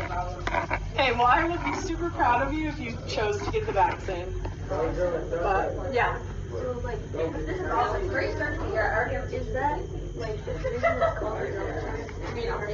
Okay, 0.95 1.11
well, 1.11 1.27
I 1.27 1.47
would 1.47 1.63
be 1.63 1.79
super 1.87 2.09
proud 2.09 2.41
of 2.41 2.51
you 2.51 2.69
if 2.69 2.79
you 2.79 2.97
chose 3.07 3.39
to 3.45 3.51
get 3.51 3.67
the 3.67 3.73
vaccine. 3.73 4.33
But, 4.67 5.93
yeah. 5.93 6.17
So 6.49 6.81
like, 6.83 7.11
this 7.11 7.59
is 7.59 7.69
also 7.69 8.03
a 8.03 8.07
great 8.07 8.33
start 8.35 8.57
to 8.57 8.63
the 8.63 8.71
year. 8.71 8.91
I 8.91 8.95
already 8.95 9.15
have, 9.15 9.31
is 9.31 9.53
that 9.53 9.79
like 10.15 10.43
the 10.45 10.53
business 10.53 11.19
called? 11.19 11.37
I 11.37 12.33
mean, 12.33 12.49
already 12.49 12.73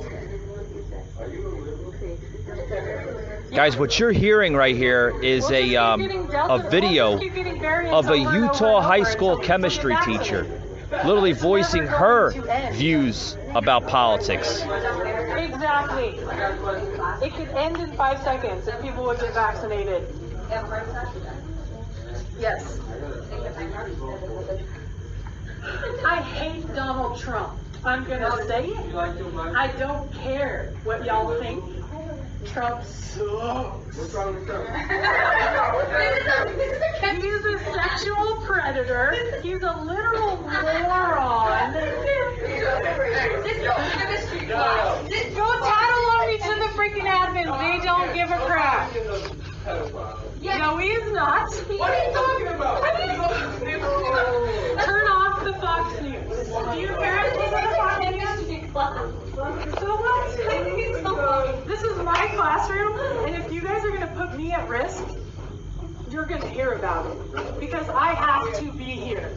Guys, 3.54 3.78
what 3.78 4.00
you're 4.00 4.12
hearing 4.12 4.56
right 4.56 4.76
here 4.76 5.14
is 5.22 5.50
a 5.52 5.76
um, 5.76 6.02
a 6.02 6.58
video 6.72 7.20
of 7.92 8.10
a 8.10 8.18
Utah 8.18 8.82
high 8.82 9.04
school 9.04 9.38
chemistry 9.38 9.96
teacher, 10.04 10.48
literally 11.06 11.34
voicing 11.34 11.86
her 11.86 12.32
views 12.72 13.38
about 13.54 13.88
politics. 13.88 14.62
Exactly. 14.62 16.20
It 17.26 17.34
could 17.36 17.50
end 17.50 17.78
in 17.78 17.92
five 17.94 18.22
seconds 18.24 18.68
if 18.68 18.82
people 18.82 19.04
would 19.04 19.20
get 19.20 19.36
vaccinated. 19.36 20.04
Yes. 22.40 22.80
I 26.06 26.22
hate 26.22 26.76
Donald 26.76 27.20
Trump. 27.20 27.54
I'm 27.86 28.04
gonna 28.06 28.46
say 28.48 28.66
it. 28.66 28.96
I 28.96 29.68
don't 29.78 30.12
care 30.14 30.74
what 30.84 31.06
y'all 31.06 31.40
think. 31.40 31.64
Trump 32.46 32.84
sucks. 32.84 33.96
He's 37.24 37.46
a 37.46 37.58
sexual 37.74 38.36
predator. 38.46 39.16
He's 39.42 39.62
a 39.62 39.74
literal 39.84 40.38
moron. 40.38 41.74
Go 45.36 45.48
tattle 45.62 46.10
on 46.12 46.28
me 46.28 46.38
to 46.38 46.54
the 46.60 46.70
freaking 46.76 47.08
admins. 47.08 47.58
They 47.60 47.80
don't 47.84 48.14
give 48.14 48.30
a 48.30 48.38
crap. 48.46 48.92
No, 50.42 50.78
he 50.78 50.88
is 50.90 51.12
not. 51.14 51.50
What 51.54 51.90
are 51.90 52.06
you 52.06 52.12
talking 52.14 52.48
about? 52.48 52.84
Turn 54.84 55.08
off 55.08 55.44
the 55.44 55.54
Fox 55.54 56.02
News. 56.02 56.48
Do 56.48 56.80
you 56.80 56.88
parents 56.88 57.38
listen 57.38 57.62
to 57.62 57.76
Fox 57.76 58.00
News? 58.12 58.23
So 58.74 58.80
what? 58.80 60.36
This 61.68 61.84
is 61.84 61.96
my 61.98 62.28
classroom, 62.36 63.00
and 63.24 63.36
if 63.36 63.54
you 63.54 63.62
guys 63.62 63.86
are 63.86 63.90
going 63.90 64.02
to 64.02 64.08
put 64.08 64.36
me 64.36 64.52
at 64.52 64.68
risk, 64.68 65.04
you're 66.10 66.26
going 66.26 66.42
to 66.42 66.50
hear 66.50 66.72
about 66.72 67.06
it. 67.06 67.60
Because 67.60 67.88
I 67.90 68.16
have 68.16 68.58
to 68.60 68.72
be 68.72 68.86
here. 68.86 69.32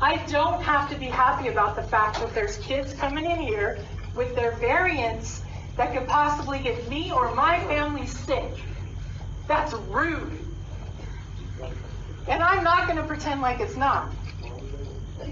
I 0.00 0.18
don't 0.28 0.62
have 0.62 0.88
to 0.90 0.96
be 0.96 1.06
happy 1.06 1.48
about 1.48 1.74
the 1.74 1.82
fact 1.82 2.20
that 2.20 2.32
there's 2.34 2.56
kids 2.58 2.94
coming 2.94 3.28
in 3.28 3.40
here 3.40 3.80
with 4.14 4.36
their 4.36 4.52
variants 4.52 5.42
that 5.76 5.92
could 5.92 6.06
possibly 6.06 6.60
get 6.60 6.88
me 6.88 7.10
or 7.10 7.34
my 7.34 7.58
family 7.64 8.06
sick. 8.06 8.52
That's 9.48 9.72
rude. 9.72 10.38
And 12.28 12.42
I'm 12.44 12.62
not 12.62 12.86
going 12.86 12.98
to 12.98 13.04
pretend 13.04 13.40
like 13.40 13.58
it's 13.58 13.76
not. 13.76 14.12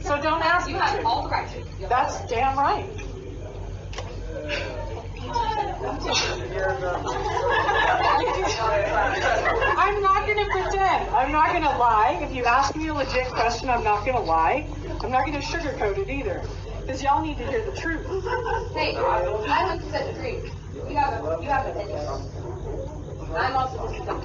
So 0.00 0.20
don't 0.20 0.42
ask 0.44 0.66
me 0.66 0.72
You 0.72 0.80
have 0.80 1.06
all 1.06 1.22
the 1.22 1.28
right 1.28 1.48
to. 1.50 1.86
That's 1.88 2.28
damn 2.28 2.58
right. 2.58 2.88
I'm 4.46 4.54
not 10.02 10.26
going 10.26 10.38
to 10.38 10.46
pretend. 10.52 11.10
I'm 11.10 11.32
not 11.32 11.50
going 11.50 11.62
to 11.64 11.76
lie. 11.76 12.20
If 12.22 12.32
you 12.32 12.44
ask 12.44 12.76
me 12.76 12.86
a 12.88 12.94
legit 12.94 13.26
question, 13.28 13.68
I'm 13.68 13.82
not 13.82 14.04
going 14.04 14.16
to 14.16 14.22
lie. 14.22 14.68
I'm 15.02 15.10
not 15.10 15.26
going 15.26 15.40
to 15.40 15.44
sugarcoat 15.44 15.98
it 15.98 16.08
either. 16.08 16.42
Because 16.80 17.02
y'all 17.02 17.22
need 17.24 17.38
to 17.38 17.46
hear 17.48 17.64
the 17.68 17.76
truth. 17.76 18.06
Hey, 18.72 18.94
I 18.96 19.66
went 19.68 19.82
to 19.82 19.90
Sedgwick 19.90 20.18
Creek. 20.20 20.52
You 20.88 20.96
have 20.96 21.24
a, 21.24 21.38
you 21.42 21.48
have 21.48 21.66
an 21.66 21.72
opinion. 21.72 22.06
I'm 23.36 23.56
also 23.56 23.88
dumb. 24.04 24.22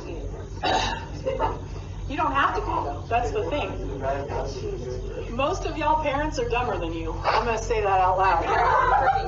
You 2.10 2.18
don't 2.18 2.34
have 2.34 2.56
to 2.56 2.62
be, 2.62 2.68
though. 2.68 3.06
That's 3.08 3.32
the 3.32 3.50
thing. 3.50 5.36
Most 5.36 5.66
of 5.66 5.78
y'all 5.78 6.04
parents 6.04 6.38
are 6.40 6.50
dumber 6.50 6.78
than 6.78 6.94
you. 6.94 7.14
I'm 7.24 7.46
going 7.46 7.58
to 7.58 7.64
say 7.64 7.82
that 7.82 8.00
out 8.00 8.18
loud. 8.18 8.46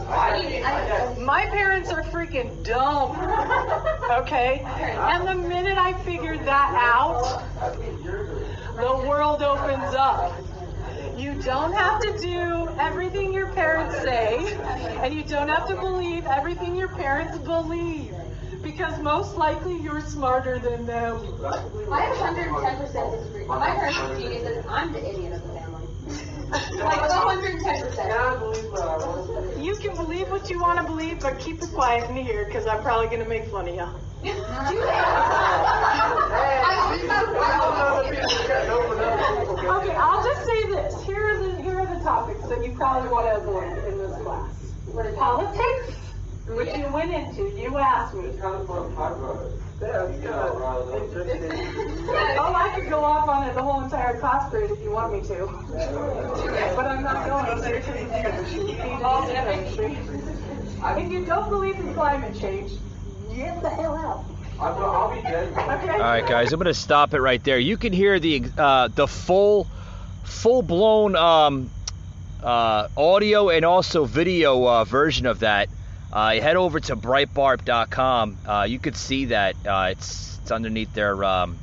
My 0.07 1.47
parents 1.51 1.89
are 1.91 2.03
freaking 2.03 2.63
dumb. 2.63 3.11
Okay? 4.11 4.59
And 4.59 5.27
the 5.27 5.35
minute 5.35 5.77
I 5.77 5.93
figured 6.03 6.39
that 6.45 6.73
out, 6.75 7.43
the 8.75 9.07
world 9.07 9.41
opens 9.41 9.93
up. 9.95 10.33
You 11.17 11.33
don't 11.41 11.73
have 11.73 12.01
to 12.01 12.17
do 12.19 12.67
everything 12.79 13.33
your 13.33 13.47
parents 13.47 13.95
say, 14.01 14.57
and 15.03 15.13
you 15.13 15.23
don't 15.23 15.47
have 15.47 15.67
to 15.67 15.75
believe 15.75 16.25
everything 16.25 16.75
your 16.75 16.89
parents 16.89 17.37
believe. 17.37 18.13
Because 18.61 18.99
most 19.01 19.35
likely 19.35 19.77
you're 19.79 20.01
smarter 20.01 20.57
than 20.57 20.85
them. 20.85 21.17
I 21.91 22.01
110% 22.15 22.79
disagree. 22.79 23.45
My 23.45 23.71
parents 23.71 23.99
are 23.99 24.15
geniuses. 24.17 24.65
I'm 24.69 24.93
the 24.93 25.05
idiot 25.07 25.33
of. 25.33 25.52
Like 26.53 27.09
110%. 27.09 29.63
You 29.63 29.75
can 29.75 29.95
believe 29.95 30.29
what 30.29 30.47
you 30.49 30.59
want 30.61 30.79
to 30.79 30.85
believe, 30.85 31.19
but 31.19 31.39
keep 31.39 31.61
it 31.63 31.69
quiet 31.73 32.07
in 32.09 32.15
here 32.15 32.45
because 32.45 32.65
I'm 32.67 32.81
probably 32.83 33.07
going 33.07 33.23
to 33.23 33.29
make 33.29 33.45
fun 33.47 33.67
of 33.67 33.75
y'all. 33.75 33.99
Okay, 34.23 34.31
I'll 39.95 40.23
just 40.23 40.45
say 40.45 40.63
this. 40.67 41.03
Here 41.03 41.21
are 41.21 41.37
the 41.43 41.61
here 41.61 41.77
are 41.79 41.85
the 41.97 42.03
topics 42.03 42.47
that 42.47 42.63
you 42.63 42.71
probably 42.73 43.09
want 43.09 43.25
to 43.27 43.35
avoid 43.41 43.77
in 43.85 43.97
this 43.97 44.15
class. 44.21 44.53
Politics, 45.15 45.95
which 46.49 46.75
you 46.77 46.87
went 46.93 47.11
into. 47.13 47.49
You 47.59 47.77
asked 47.77 48.13
me. 48.15 48.29
Oh, 52.35 52.53
I 52.55 52.71
could 52.75 52.89
go 52.89 53.03
off 53.03 53.27
on 53.27 53.47
it 53.47 53.53
the 53.55 53.61
whole 53.61 53.83
entire 53.83 54.19
class 54.19 54.49
period 54.49 54.71
if 54.71 54.81
you 54.81 54.91
want 54.91 55.13
me 55.13 55.21
to. 55.21 55.45
But 56.75 56.85
I'm 56.85 57.03
not 57.03 57.27
going 57.27 57.45
to 57.45 57.55
because 57.55 58.39
it's 58.39 58.53
you 58.53 58.63
need 58.63 58.77
to 58.77 58.83
do 59.75 59.83
If 60.85 61.11
you 61.11 61.25
don't 61.25 61.49
believe 61.49 61.75
in 61.75 61.93
climate 61.93 62.39
change, 62.39 62.73
get 63.35 63.61
the 63.61 63.69
hell 63.69 63.95
out. 63.95 64.25
Okay? 64.59 65.89
All 65.89 65.99
right, 65.99 66.25
guys, 66.27 66.53
I'm 66.53 66.59
gonna 66.59 66.73
stop 66.73 67.13
it 67.13 67.19
right 67.19 67.43
there. 67.43 67.59
You 67.59 67.75
can 67.75 67.91
hear 67.91 68.19
the 68.19 68.45
uh, 68.57 68.87
the 68.89 69.07
full, 69.07 69.67
full 70.23 70.61
blown 70.61 71.15
um, 71.15 71.69
uh, 72.41 72.87
audio 72.95 73.49
and 73.49 73.65
also 73.65 74.05
video 74.05 74.65
uh, 74.65 74.83
version 74.85 75.25
of 75.25 75.39
that. 75.39 75.69
Uh, 76.13 76.39
head 76.39 76.55
over 76.55 76.79
to 76.79 76.95
Breitbart.com. 76.95 78.37
Uh, 78.45 78.67
you 78.69 78.77
could 78.77 78.95
see 78.95 79.25
that 79.25 79.55
uh, 79.65 79.87
it's 79.89 80.37
it's 80.43 80.51
underneath 80.51 80.93
their 80.93 81.23
um, 81.23 81.57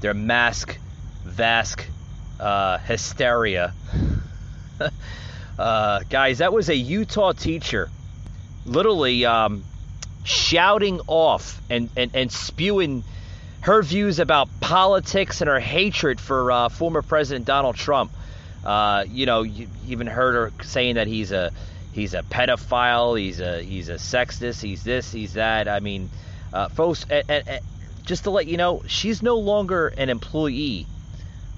their 0.00 0.14
mask 0.14 0.78
vask 1.26 1.84
uh, 2.40 2.78
hysteria. 2.78 3.74
uh, 5.58 6.00
guys, 6.08 6.38
that 6.38 6.54
was 6.54 6.70
a 6.70 6.74
Utah 6.74 7.32
teacher, 7.32 7.90
literally. 8.64 9.26
Um, 9.26 9.64
shouting 10.26 11.02
off 11.06 11.60
and, 11.68 11.90
and, 11.98 12.10
and 12.14 12.32
spewing 12.32 13.04
her 13.60 13.82
views 13.82 14.20
about 14.20 14.48
politics 14.60 15.42
and 15.42 15.48
her 15.48 15.60
hatred 15.60 16.18
for 16.18 16.50
uh, 16.50 16.70
former 16.70 17.02
President 17.02 17.44
Donald 17.44 17.76
Trump. 17.76 18.10
You 18.64 19.26
know, 19.26 19.42
you 19.42 19.68
even 19.86 20.06
heard 20.06 20.34
her 20.34 20.64
saying 20.64 20.94
that 20.94 21.08
he's 21.08 21.30
a 21.30 21.52
he's 21.94 22.12
a 22.12 22.22
pedophile, 22.22 23.18
he's 23.18 23.40
a 23.40 23.62
he's 23.62 23.88
a 23.88 23.94
sexist, 23.94 24.60
he's 24.60 24.82
this, 24.82 25.12
he's 25.12 25.34
that. 25.34 25.68
I 25.68 25.80
mean, 25.80 26.10
uh, 26.52 26.68
folks, 26.68 27.06
just 28.02 28.24
to 28.24 28.30
let 28.30 28.46
you 28.46 28.56
know, 28.56 28.82
she's 28.86 29.22
no 29.22 29.36
longer 29.36 29.88
an 29.88 30.10
employee 30.10 30.86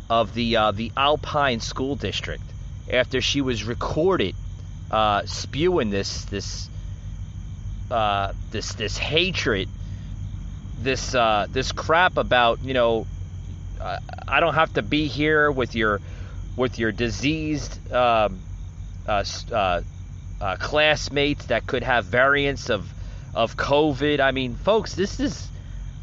of 0.08 0.34
the 0.34 0.56
uh, 0.56 0.70
the 0.72 0.92
Alpine 0.96 1.60
School 1.60 1.96
District 1.96 2.42
after 2.92 3.20
she 3.20 3.40
was 3.40 3.64
recorded 3.64 4.34
uh, 4.90 5.24
spewing 5.26 5.90
this 5.90 6.24
this 6.26 6.68
uh, 7.90 8.32
this 8.50 8.74
this 8.74 8.98
hatred, 8.98 9.68
this 10.80 11.14
uh, 11.14 11.46
this 11.50 11.72
crap 11.72 12.18
about 12.18 12.62
you 12.62 12.74
know, 12.74 13.06
I 14.28 14.40
don't 14.40 14.54
have 14.54 14.74
to 14.74 14.82
be 14.82 15.06
here 15.06 15.50
with 15.50 15.74
your 15.74 16.00
with 16.56 16.78
your 16.78 16.92
diseased 16.92 17.92
um, 17.92 18.40
uh, 19.06 19.24
uh, 19.52 19.82
uh, 20.40 20.56
classmates 20.56 21.46
that 21.46 21.66
could 21.66 21.82
have 21.82 22.04
variants 22.06 22.70
of 22.70 22.88
of 23.34 23.56
COVID. 23.56 24.20
I 24.20 24.30
mean, 24.30 24.54
folks, 24.54 24.94
this 24.94 25.20
is 25.20 25.48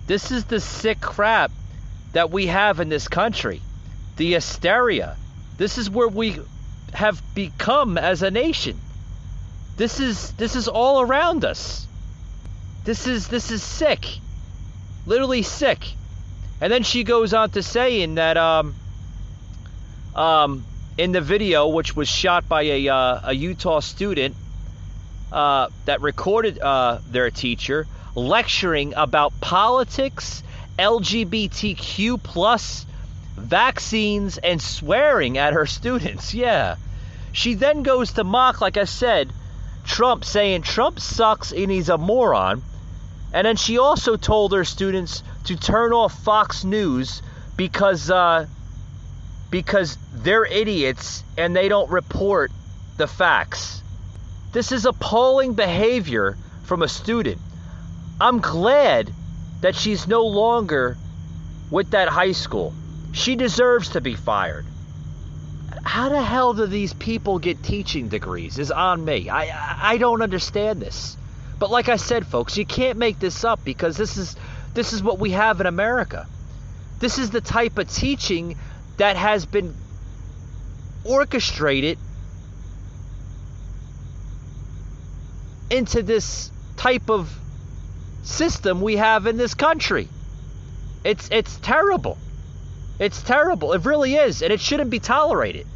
this 0.08 0.32
is 0.32 0.46
the 0.46 0.60
sick 0.60 1.02
crap 1.02 1.52
that 2.14 2.30
we 2.30 2.48
have 2.48 2.80
in 2.80 2.90
this 2.90 3.08
country, 3.08 3.62
the 4.18 4.34
hysteria. 4.34 5.18
This 5.58 5.78
is 5.78 5.90
where 5.90 6.08
we 6.08 6.40
have 6.94 7.22
become 7.34 7.98
as 7.98 8.22
a 8.22 8.32
nation. 8.32 8.80
This 9.78 10.00
is 10.00 10.32
this 10.34 10.56
is 10.56 10.68
all 10.68 11.02
around 11.02 11.44
us. 11.44 11.88
This 12.84 13.08
is 13.08 13.28
this 13.28 13.50
is 13.50 13.64
sick. 13.64 14.06
Literally 15.06 15.42
sick. 15.42 15.94
And 16.62 16.72
then 16.72 16.84
she 16.84 17.04
goes 17.04 17.34
on 17.34 17.50
to 17.52 17.64
saying 17.64 18.16
that 18.16 18.38
um 18.38 18.76
um 20.16 20.64
in 20.98 21.12
the 21.12 21.22
video 21.22 21.68
which 21.68 21.96
was 21.96 22.08
shot 22.08 22.48
by 22.48 22.64
a 22.64 22.88
uh, 22.88 23.20
a 23.24 23.34
Utah 23.34 23.80
student 23.80 24.36
uh, 25.32 25.68
that 25.86 26.02
recorded 26.02 26.60
uh, 26.60 27.00
their 27.10 27.32
teacher 27.32 27.88
lecturing 28.16 28.94
about 28.96 29.34
politics, 29.41 30.44
LGBTQ 30.78 32.22
plus 32.22 32.86
vaccines 33.36 34.38
and 34.38 34.62
swearing 34.62 35.38
at 35.38 35.54
her 35.54 35.66
students. 35.66 36.34
Yeah. 36.44 36.76
She 37.32 37.56
then 37.56 37.82
goes 37.82 38.14
to 38.14 38.24
mock, 38.24 38.62
like 38.62 38.78
I 38.78 38.84
said, 38.84 39.34
Trump, 39.86 40.24
saying 40.24 40.62
Trump 40.62 41.00
sucks 41.00 41.52
and 41.52 41.72
he's 41.72 41.89
a 41.89 41.98
moron. 41.98 42.62
And 43.34 43.48
then 43.48 43.56
she 43.56 43.80
also 43.80 44.18
told 44.18 44.54
her 44.54 44.64
students 44.64 45.24
to 45.46 45.56
turn 45.56 45.94
off 45.94 46.14
Fox 46.24 46.64
News 46.64 47.24
because 47.58 48.12
uh, 48.12 48.46
because 49.54 49.99
they're 50.12 50.45
idiots 50.45 51.24
and 51.38 51.56
they 51.56 51.70
don't 51.70 51.91
report 51.91 52.51
the 52.97 53.06
facts. 53.06 53.84
This 54.51 54.72
is 54.72 54.88
appalling 54.88 55.54
behavior 55.54 56.39
from 56.64 56.82
a 56.82 56.88
student. 56.88 57.39
I'm 58.20 58.39
glad 58.39 59.14
that 59.62 59.76
she's 59.76 60.08
no 60.08 60.26
longer 60.26 60.97
with 61.70 61.91
that 61.91 62.10
high 62.10 62.32
school. 62.32 62.74
She 63.12 63.36
deserves 63.36 63.89
to 63.89 64.01
be 64.01 64.16
fired. 64.16 64.66
How 65.84 66.10
the 66.10 66.24
hell 66.24 66.56
do 66.56 66.66
these 66.66 66.95
people 66.95 67.38
get 67.38 67.62
teaching 67.62 68.10
degrees? 68.10 68.58
Is 68.58 68.72
on 68.72 69.06
me. 69.06 69.30
I 69.30 69.93
I 69.93 69.97
don't 69.99 70.24
understand 70.24 70.82
this. 70.82 71.16
But 71.60 71.70
like 71.70 71.89
I 71.89 71.97
said, 71.97 72.26
folks, 72.26 72.58
you 72.58 72.66
can't 72.66 72.97
make 72.97 73.20
this 73.20 73.43
up 73.43 73.64
because 73.64 73.97
this 73.97 74.18
is 74.18 74.36
this 74.74 74.93
is 74.93 75.04
what 75.04 75.20
we 75.20 75.30
have 75.30 75.62
in 75.62 75.68
America. 75.68 76.26
This 76.97 77.20
is 77.20 77.30
the 77.30 77.41
type 77.41 77.78
of 77.78 77.93
teaching 77.93 78.58
that 78.98 79.16
has 79.16 79.46
been 79.46 79.76
orchestrated 81.04 81.98
into 85.70 86.04
this 86.04 86.52
type 86.78 87.10
of 87.10 87.36
system 88.24 88.82
we 88.82 88.96
have 88.98 89.26
in 89.28 89.38
this 89.38 89.54
country. 89.54 90.08
It's 91.04 91.28
it's 91.32 91.58
terrible. 91.58 92.18
It's 93.00 93.22
terrible. 93.22 93.74
It 93.74 93.86
really 93.86 94.16
is, 94.16 94.41
and 94.41 94.54
it 94.54 94.62
shouldn't 94.62 94.89
be 94.89 95.00
tolerated. 95.00 95.68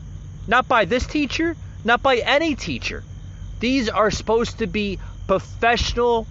Not 0.47 0.67
by 0.67 0.85
this 0.85 1.05
teacher, 1.05 1.55
not 1.83 2.01
by 2.01 2.17
any 2.17 2.55
teacher. 2.55 3.03
These 3.59 3.89
are 3.89 4.11
supposed 4.11 4.59
to 4.59 4.67
be 4.67 4.99
professional, 5.27 6.27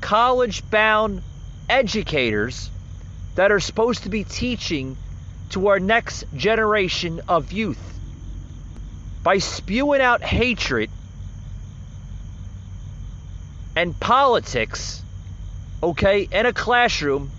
college 0.00 0.68
bound 0.70 1.22
educators 1.68 2.70
that 3.34 3.50
are 3.50 3.60
supposed 3.60 4.04
to 4.04 4.10
be 4.10 4.22
teaching 4.22 4.96
to 5.54 5.68
our 5.68 5.78
next 5.78 6.24
generation 6.34 7.20
of 7.28 7.52
youth. 7.52 7.78
By 9.22 9.38
spewing 9.38 10.00
out 10.00 10.20
hatred 10.20 10.90
and 13.76 13.98
politics, 14.00 15.00
okay, 15.80 16.26
in 16.30 16.46
a 16.46 16.52
classroom 16.52 17.30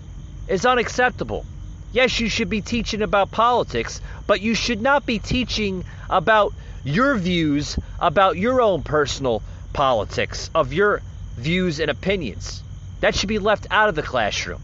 is 0.48 0.64
unacceptable. 0.64 1.44
Yes, 1.92 2.18
you 2.18 2.30
should 2.30 2.48
be 2.48 2.62
teaching 2.62 3.02
about 3.02 3.30
politics, 3.30 4.00
but 4.26 4.40
you 4.40 4.54
should 4.54 4.80
not 4.80 5.04
be 5.04 5.18
teaching 5.18 5.84
about 6.08 6.54
your 6.84 7.16
views 7.16 7.78
about 8.00 8.38
your 8.38 8.62
own 8.62 8.82
personal 8.82 9.42
politics, 9.74 10.48
of 10.54 10.72
your 10.72 11.02
views 11.36 11.80
and 11.80 11.90
opinions. 11.90 12.62
That 13.00 13.14
should 13.14 13.28
be 13.28 13.38
left 13.38 13.66
out 13.70 13.90
of 13.90 13.94
the 13.94 14.02
classroom. 14.02 14.62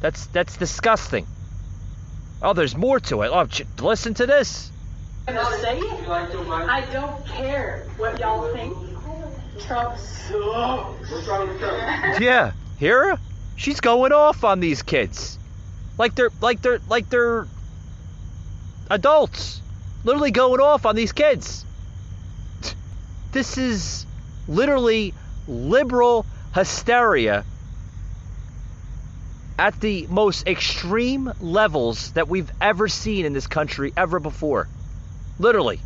That's 0.00 0.26
that's 0.26 0.56
disgusting. 0.56 1.28
Oh, 2.42 2.54
there's 2.54 2.76
more 2.76 3.00
to 3.00 3.22
it. 3.22 3.30
Oh, 3.32 3.46
listen 3.84 4.14
to 4.14 4.26
this. 4.26 4.72
gonna 5.26 5.58
say 5.58 5.78
it. 5.78 6.08
I 6.08 6.86
don't 6.92 7.26
care 7.26 7.86
what 7.98 8.18
y'all 8.18 8.52
think. 8.54 8.76
Trump 9.66 9.96
sucks. 9.98 11.10
Yeah, 12.20 12.52
hear 12.78 13.10
her? 13.10 13.18
She's 13.56 13.80
going 13.80 14.12
off 14.12 14.42
on 14.44 14.60
these 14.60 14.82
kids, 14.82 15.38
like 15.98 16.14
they're 16.14 16.30
like 16.40 16.62
they're 16.62 16.80
like 16.88 17.10
they're 17.10 17.46
adults, 18.88 19.60
literally 20.04 20.30
going 20.30 20.60
off 20.60 20.86
on 20.86 20.96
these 20.96 21.12
kids. 21.12 21.66
This 23.32 23.58
is 23.58 24.06
literally 24.48 25.12
liberal 25.46 26.24
hysteria 26.54 27.44
at 29.60 29.78
the 29.78 30.06
most 30.08 30.46
extreme 30.46 31.30
levels 31.38 32.12
that 32.12 32.28
we've 32.28 32.50
ever 32.62 32.88
seen 32.88 33.26
in 33.26 33.34
this 33.34 33.46
country 33.46 33.92
ever 33.94 34.18
before. 34.18 34.66
Literally. 35.38 35.78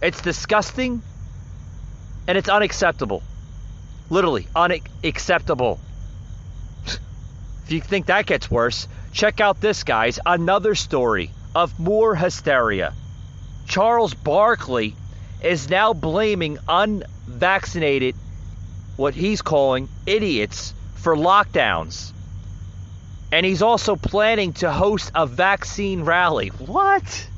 It's 0.00 0.22
disgusting 0.22 1.02
and 2.26 2.38
it's 2.38 2.48
unacceptable. 2.48 3.22
Literally, 4.08 4.48
unacceptable. 4.56 5.78
if 6.86 7.68
you 7.68 7.82
think 7.82 8.06
that 8.06 8.24
gets 8.24 8.50
worse, 8.50 8.88
check 9.12 9.42
out 9.42 9.60
this, 9.60 9.84
guys. 9.84 10.18
Another 10.24 10.74
story 10.74 11.30
of 11.54 11.78
more 11.78 12.14
hysteria. 12.14 12.94
Charles 13.66 14.14
Barkley 14.14 14.96
is 15.42 15.68
now 15.68 15.92
blaming 15.92 16.56
unvaccinated, 16.66 18.14
what 18.96 19.12
he's 19.12 19.42
calling 19.42 19.90
idiots, 20.06 20.72
for 20.94 21.14
lockdowns. 21.14 22.14
And 23.32 23.46
he's 23.46 23.62
also 23.62 23.96
planning 23.96 24.52
to 24.54 24.72
host 24.72 25.12
a 25.14 25.26
vaccine 25.26 26.02
rally. 26.02 26.48
What? 26.48 27.28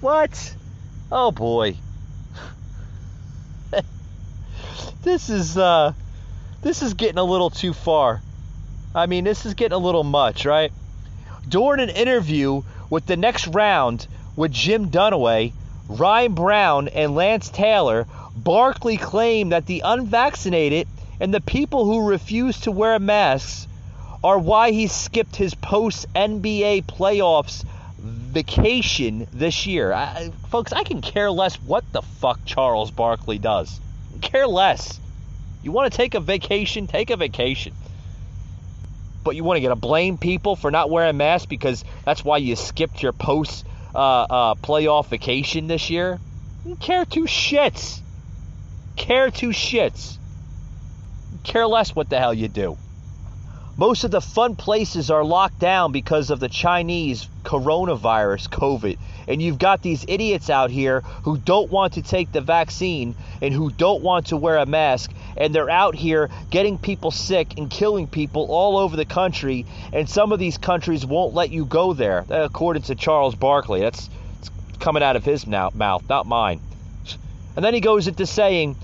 What? 0.00 0.54
Oh 1.10 1.30
boy. 1.30 1.76
this 5.02 5.30
is 5.30 5.56
uh 5.56 5.92
this 6.62 6.82
is 6.82 6.94
getting 6.94 7.18
a 7.18 7.24
little 7.24 7.50
too 7.50 7.72
far. 7.72 8.20
I 8.94 9.06
mean, 9.06 9.24
this 9.24 9.46
is 9.46 9.54
getting 9.54 9.74
a 9.74 9.78
little 9.78 10.04
much, 10.04 10.44
right? 10.44 10.70
During 11.48 11.80
an 11.80 11.88
interview 11.88 12.62
with 12.90 13.06
the 13.06 13.16
next 13.16 13.48
round 13.48 14.06
with 14.36 14.52
Jim 14.52 14.90
Dunaway, 14.90 15.52
Ryan 15.88 16.34
Brown, 16.34 16.88
and 16.88 17.14
Lance 17.14 17.48
Taylor, 17.48 18.06
Barkley 18.36 18.96
claimed 18.98 19.52
that 19.52 19.66
the 19.66 19.82
unvaccinated 19.84 20.88
and 21.20 21.32
the 21.32 21.40
people 21.40 21.84
who 21.84 22.08
refuse 22.08 22.60
to 22.60 22.70
wear 22.70 22.98
masks 22.98 23.66
are 24.24 24.38
why 24.38 24.70
he 24.70 24.86
skipped 24.86 25.36
his 25.36 25.54
post 25.54 26.06
NBA 26.14 26.84
playoffs 26.86 27.64
vacation 27.98 29.26
this 29.32 29.66
year. 29.66 29.92
I, 29.92 30.30
folks, 30.48 30.72
I 30.72 30.84
can 30.84 31.00
care 31.00 31.30
less 31.30 31.56
what 31.56 31.84
the 31.92 32.02
fuck 32.02 32.44
Charles 32.44 32.90
Barkley 32.90 33.38
does. 33.38 33.80
Care 34.20 34.46
less. 34.46 34.98
You 35.62 35.72
want 35.72 35.92
to 35.92 35.96
take 35.96 36.14
a 36.14 36.20
vacation? 36.20 36.86
Take 36.86 37.10
a 37.10 37.16
vacation. 37.16 37.74
But 39.22 39.36
you 39.36 39.44
want 39.44 39.58
to 39.58 39.60
get 39.60 39.68
to 39.68 39.76
blame 39.76 40.18
people 40.18 40.56
for 40.56 40.70
not 40.70 40.90
wearing 40.90 41.16
masks 41.16 41.46
because 41.46 41.84
that's 42.04 42.24
why 42.24 42.38
you 42.38 42.56
skipped 42.56 43.02
your 43.02 43.12
post 43.12 43.64
uh, 43.94 43.98
uh, 43.98 44.54
playoff 44.56 45.06
vacation 45.06 45.68
this 45.68 45.90
year? 45.90 46.18
Care 46.80 47.04
two 47.04 47.24
shits. 47.24 48.00
Care 48.96 49.30
two 49.30 49.50
shits. 49.50 50.16
Care 51.44 51.66
less 51.66 51.94
what 51.94 52.08
the 52.08 52.18
hell 52.18 52.34
you 52.34 52.48
do. 52.48 52.76
Most 53.82 54.04
of 54.04 54.12
the 54.12 54.20
fun 54.20 54.54
places 54.54 55.10
are 55.10 55.24
locked 55.24 55.58
down 55.58 55.90
because 55.90 56.30
of 56.30 56.38
the 56.38 56.48
Chinese 56.48 57.26
coronavirus, 57.42 58.48
COVID. 58.48 58.96
And 59.26 59.42
you've 59.42 59.58
got 59.58 59.82
these 59.82 60.04
idiots 60.06 60.50
out 60.50 60.70
here 60.70 61.00
who 61.24 61.36
don't 61.36 61.68
want 61.68 61.94
to 61.94 62.02
take 62.02 62.30
the 62.30 62.40
vaccine 62.40 63.16
and 63.40 63.52
who 63.52 63.72
don't 63.72 64.04
want 64.04 64.26
to 64.26 64.36
wear 64.36 64.58
a 64.58 64.66
mask. 64.66 65.10
And 65.36 65.52
they're 65.52 65.68
out 65.68 65.96
here 65.96 66.30
getting 66.48 66.78
people 66.78 67.10
sick 67.10 67.58
and 67.58 67.68
killing 67.68 68.06
people 68.06 68.46
all 68.50 68.78
over 68.78 68.96
the 68.96 69.04
country. 69.04 69.66
And 69.92 70.08
some 70.08 70.30
of 70.30 70.38
these 70.38 70.58
countries 70.58 71.04
won't 71.04 71.34
let 71.34 71.50
you 71.50 71.64
go 71.64 71.92
there, 71.92 72.24
uh, 72.30 72.44
according 72.44 72.82
to 72.84 72.94
Charles 72.94 73.34
Barkley. 73.34 73.80
That's 73.80 74.08
coming 74.78 75.02
out 75.02 75.16
of 75.16 75.24
his 75.24 75.44
mouth, 75.44 76.08
not 76.08 76.26
mine. 76.28 76.60
And 77.56 77.64
then 77.64 77.74
he 77.74 77.80
goes 77.80 78.06
into 78.06 78.26
saying, 78.26 78.76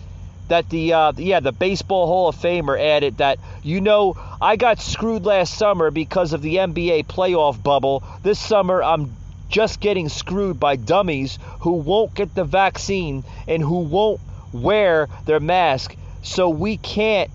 that 0.48 0.68
the 0.70 0.92
uh, 0.92 1.12
yeah 1.16 1.40
the 1.40 1.52
baseball 1.52 2.06
Hall 2.06 2.28
of 2.28 2.36
Famer 2.36 2.78
added 2.78 3.18
that 3.18 3.38
you 3.62 3.80
know 3.80 4.16
I 4.40 4.56
got 4.56 4.80
screwed 4.80 5.24
last 5.24 5.54
summer 5.54 5.90
because 5.90 6.32
of 6.32 6.42
the 6.42 6.56
NBA 6.56 7.06
playoff 7.06 7.62
bubble. 7.62 8.02
This 8.22 8.38
summer 8.38 8.82
I'm 8.82 9.16
just 9.48 9.80
getting 9.80 10.08
screwed 10.08 10.60
by 10.60 10.76
dummies 10.76 11.38
who 11.60 11.72
won't 11.72 12.14
get 12.14 12.34
the 12.34 12.44
vaccine 12.44 13.24
and 13.46 13.62
who 13.62 13.80
won't 13.80 14.20
wear 14.52 15.08
their 15.24 15.40
mask. 15.40 15.96
So 16.22 16.50
we 16.50 16.76
can't. 16.76 17.30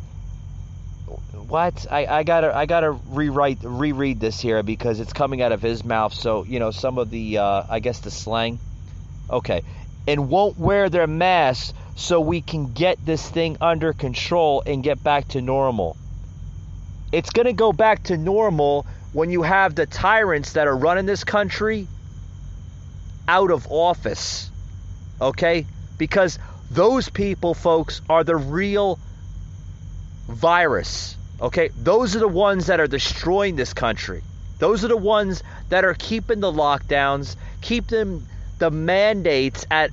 What 1.47 1.86
I, 1.91 2.05
I 2.05 2.24
gotta 2.24 2.55
I 2.55 2.66
gotta 2.66 2.91
rewrite 2.91 3.59
reread 3.61 4.20
this 4.20 4.39
here 4.39 4.64
because 4.64 4.99
it's 4.99 5.14
coming 5.14 5.41
out 5.41 5.51
of 5.51 5.61
his 5.61 5.84
mouth. 5.84 6.14
So 6.14 6.43
you 6.43 6.59
know 6.59 6.72
some 6.72 6.97
of 6.97 7.09
the 7.09 7.38
uh, 7.38 7.64
I 7.70 7.80
guess 7.80 7.99
the 7.99 8.11
slang. 8.11 8.59
Okay, 9.30 9.61
and 10.07 10.30
won't 10.30 10.57
wear 10.57 10.89
their 10.89 11.07
masks 11.07 11.74
so 11.96 12.20
we 12.20 12.41
can 12.41 12.74
get 12.74 13.04
this 13.06 13.28
thing 13.30 13.58
under 13.62 13.94
control 13.94 14.64
and 14.66 14.84
get 14.84 15.04
back 15.04 15.28
to 15.30 15.41
normal. 15.41 15.96
It's 17.12 17.30
going 17.30 17.46
to 17.46 17.54
go 17.54 17.72
back 17.72 18.04
to 18.04 18.18
normal 18.18 18.86
when 19.12 19.30
you 19.30 19.44
have 19.44 19.76
the 19.76 19.86
tyrants 19.86 20.54
that 20.54 20.68
are 20.68 20.76
running 20.76 21.06
this 21.06 21.24
country 21.24 21.88
out 23.28 23.52
of 23.52 23.68
office. 23.70 24.50
Okay? 25.22 25.66
Because 25.98 26.39
those 26.72 27.10
people, 27.10 27.54
folks, 27.54 28.02
are 28.10 28.24
the 28.24 28.36
real 28.36 29.00
virus. 30.28 31.16
Okay? 31.39 31.70
Those 31.78 32.16
are 32.16 32.20
the 32.20 32.28
ones 32.28 32.68
that 32.68 32.80
are 32.80 32.88
destroying 32.88 33.56
this 33.56 33.74
country. 33.74 34.24
Those 34.58 34.84
are 34.84 34.88
the 34.88 34.98
ones 34.98 35.44
that 35.70 35.86
are 35.86 35.94
keeping 35.94 36.39
the 36.39 36.52
lockdowns, 36.52 37.36
keeping 37.62 38.26
the 38.58 38.72
mandates 38.72 39.66
at 39.70 39.91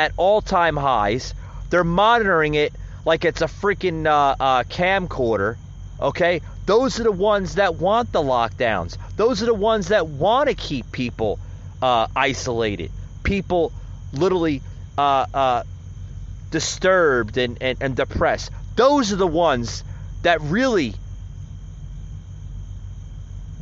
at 0.00 0.12
all-time 0.16 0.78
highs. 0.78 1.34
They're 1.68 1.84
monitoring 1.84 2.54
it 2.54 2.72
like 3.04 3.26
it's 3.26 3.42
a 3.42 3.46
freaking 3.46 4.06
uh, 4.06 4.34
uh, 4.40 4.62
camcorder. 4.64 5.58
Okay, 6.00 6.40
those 6.64 6.98
are 6.98 7.02
the 7.02 7.12
ones 7.12 7.56
that 7.56 7.74
want 7.74 8.10
the 8.10 8.22
lockdowns. 8.22 8.96
Those 9.16 9.42
are 9.42 9.46
the 9.46 9.52
ones 9.52 9.88
that 9.88 10.06
want 10.06 10.48
to 10.48 10.54
keep 10.54 10.90
people 10.90 11.38
uh, 11.82 12.06
isolated. 12.16 12.90
People 13.24 13.72
literally 14.14 14.62
uh, 14.96 15.26
uh, 15.34 15.62
disturbed 16.50 17.36
and, 17.36 17.58
and, 17.60 17.76
and 17.82 17.94
depressed. 17.94 18.50
Those 18.76 19.12
are 19.12 19.16
the 19.16 19.26
ones 19.26 19.84
that 20.22 20.40
really 20.40 20.94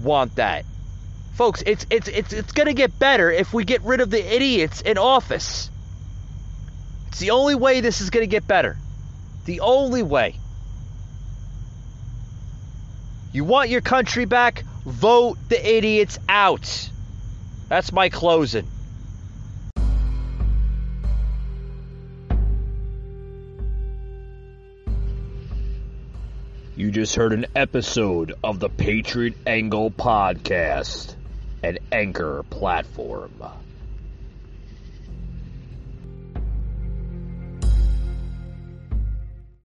want 0.01 0.37
that. 0.37 0.65
Folks, 1.35 1.65
it's 1.67 1.85
it's 1.91 2.07
it's 2.07 2.33
it's 2.33 2.53
going 2.53 2.67
to 2.69 2.75
get 2.75 2.97
better 2.97 3.29
if 3.33 3.53
we 3.53 3.65
get 3.65 3.83
rid 3.83 4.01
of 4.01 4.11
the 4.11 4.35
idiots 4.37 4.81
in 4.81 4.99
office. 4.99 5.71
It's 7.09 7.19
the 7.19 7.31
only 7.31 7.55
way 7.55 7.81
this 7.81 8.01
is 8.01 8.11
going 8.11 8.23
to 8.23 8.31
get 8.31 8.47
better. 8.47 8.77
The 9.47 9.61
only 9.61 10.03
way. 10.03 10.37
You 13.33 13.45
want 13.45 13.71
your 13.71 13.81
country 13.81 14.25
back? 14.25 14.63
Vote 14.85 15.39
the 15.49 15.77
idiots 15.77 16.19
out. 16.29 16.91
That's 17.69 17.93
my 17.93 18.09
closing. 18.09 18.67
You 26.77 26.93
just 26.93 27.17
heard 27.17 27.33
an 27.33 27.47
episode 27.57 28.35
of 28.45 28.61
the 28.61 28.69
Patriot 28.69 29.35
Angle 29.47 29.91
Podcast, 29.91 31.15
an 31.63 31.79
anchor 31.91 32.45
platform. 32.51 33.33